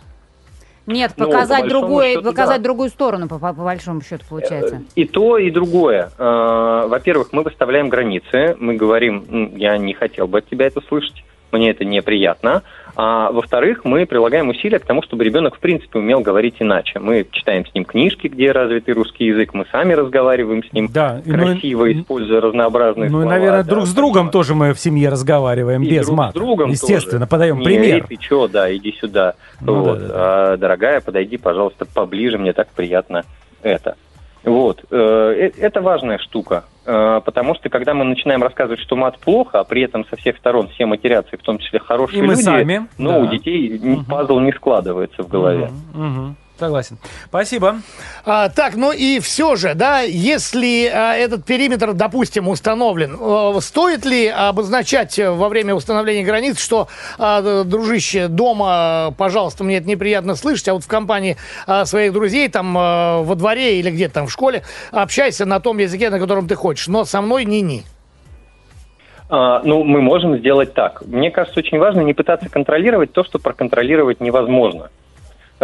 [0.86, 2.62] Нет, Ну, по показать, другой, счету, показать да.
[2.64, 4.82] другую сторону, по, по- по большому счету, получается.
[4.94, 6.10] И то, и другое.
[6.18, 10.80] Э, Во-первых, мы выставляем границы, мы говорим, «М, я не хотел бы от тебя это
[10.88, 12.62] слышать, мне это неприятно.
[12.94, 16.98] А во-вторых, мы прилагаем усилия к тому, чтобы ребенок в принципе умел говорить иначе.
[16.98, 21.22] Мы читаем с ним книжки, где развитый русский язык, мы сами разговариваем с ним Да,
[21.24, 23.34] и ну красиво, используя разнообразные Ну и, слова.
[23.34, 26.30] наверное, да, друг с другом тоже мы в семье разговариваем и без друг мата.
[26.32, 27.30] с другом Естественно, тоже.
[27.30, 28.06] подаем Не пример.
[28.06, 29.34] ты чё, да, иди сюда.
[29.62, 29.98] Ну вот.
[30.00, 30.14] да, да,
[30.52, 33.24] А, дорогая, подойди, пожалуйста, поближе, мне так приятно
[33.62, 33.96] это.
[34.44, 34.84] Вот.
[34.90, 34.96] Э,
[35.38, 39.82] э, Это важная штука, потому что когда мы начинаем рассказывать, что мат плохо, а при
[39.82, 43.10] этом со всех сторон все матерятся, в том числе хорошие И мы люди, сами, ну,
[43.10, 43.18] да.
[43.18, 45.70] у детей м, пазл не складывается в голове.
[45.94, 46.36] Мгм.
[46.62, 46.96] Согласен.
[47.26, 47.78] Спасибо.
[48.24, 54.04] А, так, ну и все же, да, если а, этот периметр, допустим, установлен, э, стоит
[54.04, 56.86] ли обозначать во время установления границ, что,
[57.18, 61.36] а, дружище, дома, пожалуйста, мне это неприятно слышать, а вот в компании
[61.66, 65.78] а, своих друзей, там, э, во дворе или где-то там в школе, общайся на том
[65.78, 67.82] языке, на котором ты хочешь, но со мной ни-ни.
[69.28, 71.02] А, ну, мы можем сделать так.
[71.06, 74.90] Мне кажется, очень важно не пытаться контролировать то, что проконтролировать невозможно.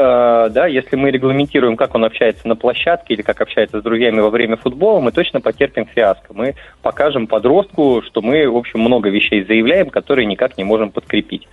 [0.00, 4.20] Э, да, если мы регламентируем, как он общается на площадке или как общается с друзьями
[4.20, 6.32] во время футбола, мы точно потерпим фиаско.
[6.32, 11.48] Мы покажем подростку, что мы, в общем, много вещей заявляем, которые никак не можем подкрепить.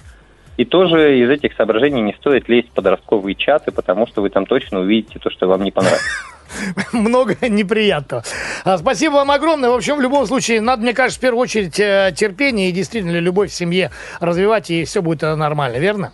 [0.58, 4.46] И тоже из этих соображений не стоит лезть в подростковые чаты, потому что вы там
[4.46, 6.06] точно увидите то, что вам не понравится.
[6.94, 8.24] много неприятного.
[8.64, 9.72] А, Спасибо вам огромное.
[9.72, 13.18] В общем, в любом случае, надо, мне кажется, в первую очередь э, терпение и действительно
[13.18, 13.90] любовь в семье
[14.20, 16.12] развивать, и все будет нормально, верно?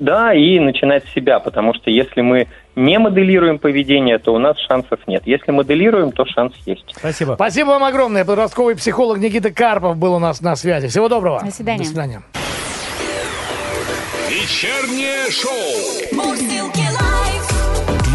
[0.00, 4.56] Да, и начинать с себя, потому что если мы не моделируем поведение, то у нас
[4.58, 5.22] шансов нет.
[5.26, 6.84] Если моделируем, то шанс есть.
[6.96, 7.34] Спасибо.
[7.34, 8.24] Спасибо вам огромное.
[8.24, 10.88] Подростковый психолог Никита Карпов был у нас на связи.
[10.88, 11.42] Всего доброго.
[11.44, 11.80] До свидания.
[11.80, 12.22] До свидания.
[14.30, 16.16] Вечернее шоу.
[16.16, 17.30] Мурзилки Live.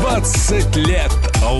[0.01, 1.11] 20 лет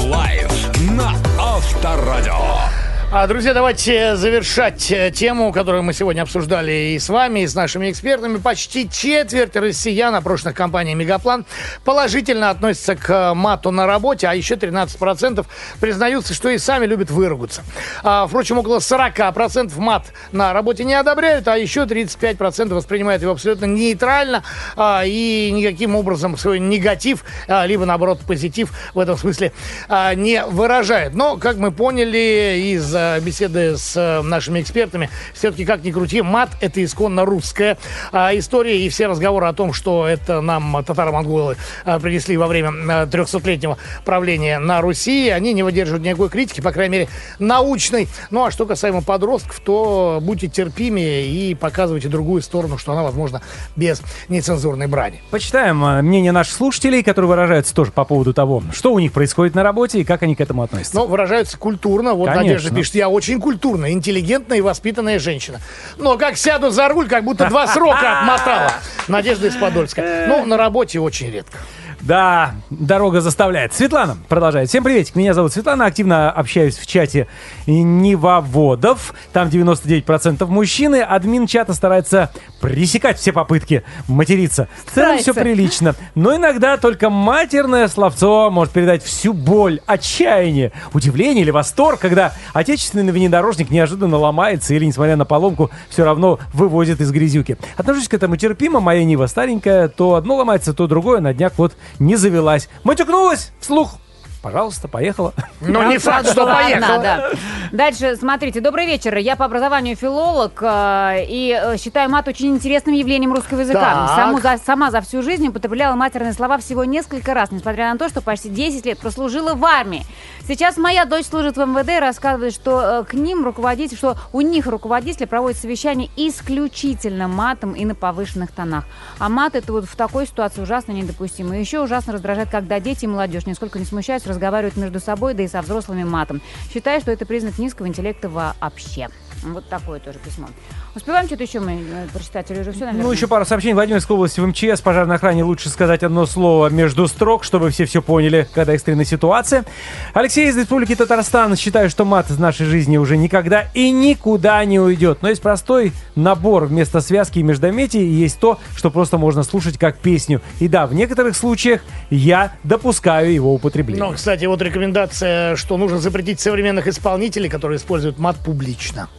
[0.09, 0.49] Live
[0.97, 2.84] на Авторадио.
[3.18, 7.55] А, друзья, давайте завершать э, тему, которую мы сегодня обсуждали и с вами, и с
[7.55, 8.39] нашими экспертами.
[8.39, 11.45] Почти четверть россиян опрошенных компанией «Мегаплан»
[11.86, 15.45] положительно относятся к э, мату на работе, а еще 13%
[15.80, 17.63] признаются, что и сами любят выругаться.
[18.03, 23.63] А, впрочем, около 40% мат на работе не одобряют, а еще 35% воспринимают его абсолютно
[23.63, 24.43] нейтрально
[24.76, 29.53] а, и никаким образом свой негатив, а, либо наоборот позитив в этом смысле
[29.88, 31.13] а, не выражают.
[31.13, 36.49] Но, как мы поняли из беседы с а, нашими экспертами, все-таки как ни крути, мат
[36.62, 37.78] это исконно русская
[38.12, 43.06] история, и все разговоры о том, что это нам татаро-монголы а, принесли во время а,
[43.06, 48.08] 300-летнего правления на Руси, они не выдерживают никакой критики, по крайней мере, научной.
[48.30, 53.41] Ну, а что касаемо подростков, то будьте терпимее и показывайте другую сторону, что она, возможно,
[53.76, 55.22] без нецензурной брани.
[55.32, 59.56] Почитаем э, мнение наших слушателей, которые выражаются тоже по поводу того, что у них происходит
[59.56, 60.95] на работе и как они к этому относятся.
[60.95, 62.14] Но выражаются культурно.
[62.14, 62.43] Вот Конечно.
[62.43, 65.59] Надежда пишет, я очень культурная, интеллигентная и воспитанная женщина.
[65.97, 68.73] Но как сяду за руль, как будто два срока отмотала.
[69.07, 70.25] Надежда из Подольска.
[70.27, 71.59] Ну, на работе очень редко.
[72.06, 73.74] Да, дорога заставляет.
[73.74, 74.70] Светлана продолжает.
[74.70, 77.28] Всем приветик, меня зовут Светлана, активно общаюсь в чате
[77.66, 79.16] Невоводов.
[79.34, 80.97] Там 99% мужчины.
[80.97, 82.30] Админ чата старается
[82.62, 84.68] пресекать все попытки материться.
[84.86, 85.95] В целом все прилично.
[86.14, 93.14] Но иногда только матерное словцо может передать всю боль, отчаяние, удивление или восторг, когда отечественный
[93.14, 97.58] внедорожник неожиданно ломается или, несмотря на поломку, все равно вывозит из грязюки.
[97.78, 98.80] Отношусь к этому терпимо.
[98.80, 99.88] Моя Нива старенькая.
[99.88, 101.20] То одно ломается, то другое.
[101.20, 102.69] На днях вот не завелась.
[102.83, 103.99] Матюкнулась вслух.
[104.45, 105.33] Пожалуйста, поехала.
[105.59, 106.99] Но не факт, что поехала.
[106.99, 107.29] да.
[107.71, 108.61] Дальше, смотрите.
[108.61, 109.17] Добрый вечер.
[109.17, 113.79] Я по образованию филолог э, и э, считаю мат очень интересным явлением русского языка.
[114.07, 114.15] Так.
[114.15, 118.07] Саму за- сама за всю жизнь употребляла матерные слова всего несколько раз, несмотря на то,
[118.07, 120.05] что почти 10 лет прослужила в армии.
[120.47, 124.41] Сейчас моя дочь служит в МВД и рассказывает, что э, к ним руководитель, что у
[124.41, 128.83] них руководители проводят совещание исключительно матом и на повышенных тонах.
[129.17, 131.57] А мат это вот в такой ситуации ужасно недопустимо.
[131.57, 135.43] И еще ужасно раздражает, когда дети и молодежь нисколько не смущаются, разговаривают между собой, да
[135.43, 136.41] и со взрослыми матом.
[136.71, 139.09] Считаю, что это признак низкого интеллекта вообще.
[139.53, 140.47] Вот такое тоже письмо.
[140.95, 143.03] Успеваем что-то еще мы э, прочитать или уже все, наверное?
[143.03, 143.73] Ну, еще пару сообщений.
[143.73, 148.01] Владимирской области в МЧС пожарной охране лучше сказать одно слово между строк, чтобы все все
[148.01, 149.65] поняли, когда экстренная ситуация.
[150.13, 154.79] Алексей из Республики Татарстан считает, что мат из нашей жизни уже никогда и никуда не
[154.79, 155.19] уйдет.
[155.21, 159.77] Но есть простой набор вместо связки и междометий, и есть то, что просто можно слушать
[159.77, 160.41] как песню.
[160.59, 164.03] И да, в некоторых случаях я допускаю его употребление.
[164.03, 169.09] Но, кстати, вот рекомендация, что нужно запретить современных исполнителей, которые используют мат публично.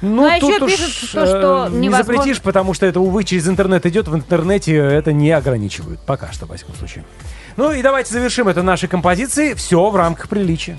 [0.00, 3.00] Ну, а тут еще уж, пишут, что- что э, не невозможно- запретишь, потому что это,
[3.00, 4.08] увы, через интернет идет.
[4.08, 6.00] В интернете это не ограничивают.
[6.00, 7.04] Пока что, во всяком случае.
[7.56, 9.54] Ну и давайте завершим это нашей композицией.
[9.54, 10.76] Все в рамках приличия.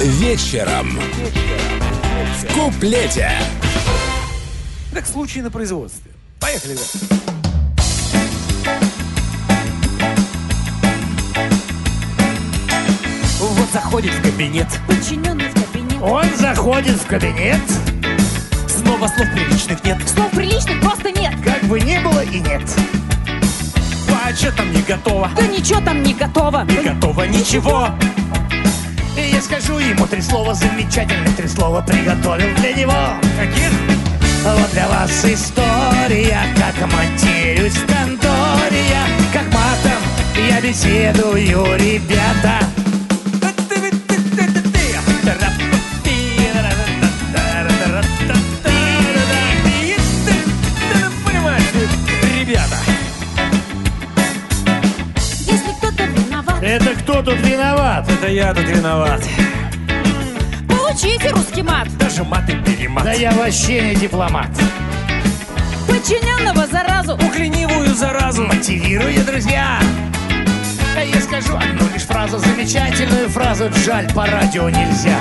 [0.00, 0.98] Вечером.
[2.38, 3.30] В куплете.
[4.94, 6.10] Как случай на производстве.
[6.40, 7.37] Поехали, ребята.
[13.58, 16.00] Вот заходит в кабинет, Подчиненный в кабинет.
[16.00, 17.60] Он заходит в кабинет,
[18.68, 19.98] снова слов приличных нет.
[20.08, 21.34] Слов приличных просто нет.
[21.44, 22.62] как бы ни было и нет.
[24.24, 25.30] А что там не готово?
[25.34, 26.64] Да ничего там не готово.
[26.68, 27.88] Не готово ничего.
[29.16, 32.94] И я скажу ему три слова замечательных, три слова приготовил для него.
[33.38, 33.72] Каких?
[34.44, 38.98] Вот для вас история, как матерюсь в конторе
[39.32, 40.02] как матом
[40.48, 42.60] я беседую, ребята.
[56.68, 58.06] Это кто тут виноват?
[58.10, 59.26] это я тут виноват.
[60.68, 61.88] получите русский мат.
[61.96, 63.04] Даже мат и перемат.
[63.04, 64.50] Да я вообще не дипломат.
[65.86, 67.14] Подчиненного заразу.
[67.14, 68.42] Ух, ленивую заразу.
[68.42, 69.80] Мотивирую, друзья.
[70.94, 75.16] А я скажу одну лишь фразу, замечательную фразу, жаль, по радио нельзя.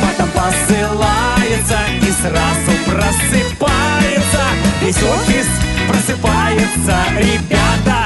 [0.00, 4.42] Матом посылается и сразу просыпается.
[4.80, 5.48] Весь офис
[5.88, 7.99] просыпается, ребята.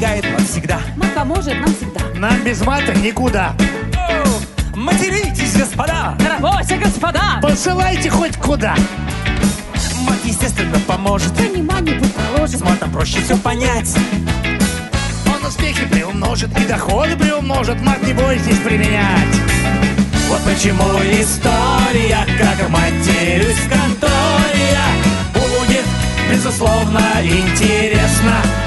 [0.00, 0.80] Помогает нам всегда.
[0.96, 2.00] Мат поможет нам всегда.
[2.14, 3.54] Нам без мата никуда.
[3.94, 6.16] О, Материтесь, господа!
[6.18, 7.38] На работе, господа.
[7.42, 8.74] Посылайте хоть куда.
[10.06, 11.34] Мат, естественно, поможет.
[11.34, 12.64] Понимание будет С положено.
[12.64, 13.94] матом проще все понять.
[15.26, 17.82] Он успехи приумножит и доходы приумножит.
[17.82, 19.36] Мат не бой здесь применять.
[20.30, 20.88] Вот почему
[21.20, 25.84] история, как матерюсь в конторе, я, будет,
[26.30, 28.59] безусловно, интересна.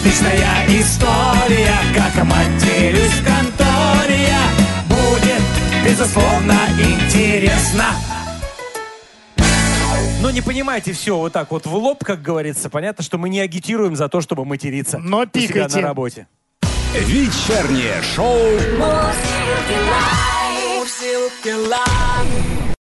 [0.00, 4.30] Отличная история, как матерюсь в конторе,
[4.88, 5.42] будет,
[5.84, 7.84] безусловно, интересна.
[10.22, 12.70] Но не понимаете все вот так вот в лоб, как говорится.
[12.70, 14.96] Понятно, что мы не агитируем за то, чтобы материться.
[14.96, 15.76] Но у себя пикайте.
[15.76, 16.26] на работе.
[16.94, 18.38] Вечернее шоу
[20.78, 22.69] Мурзилки лайф.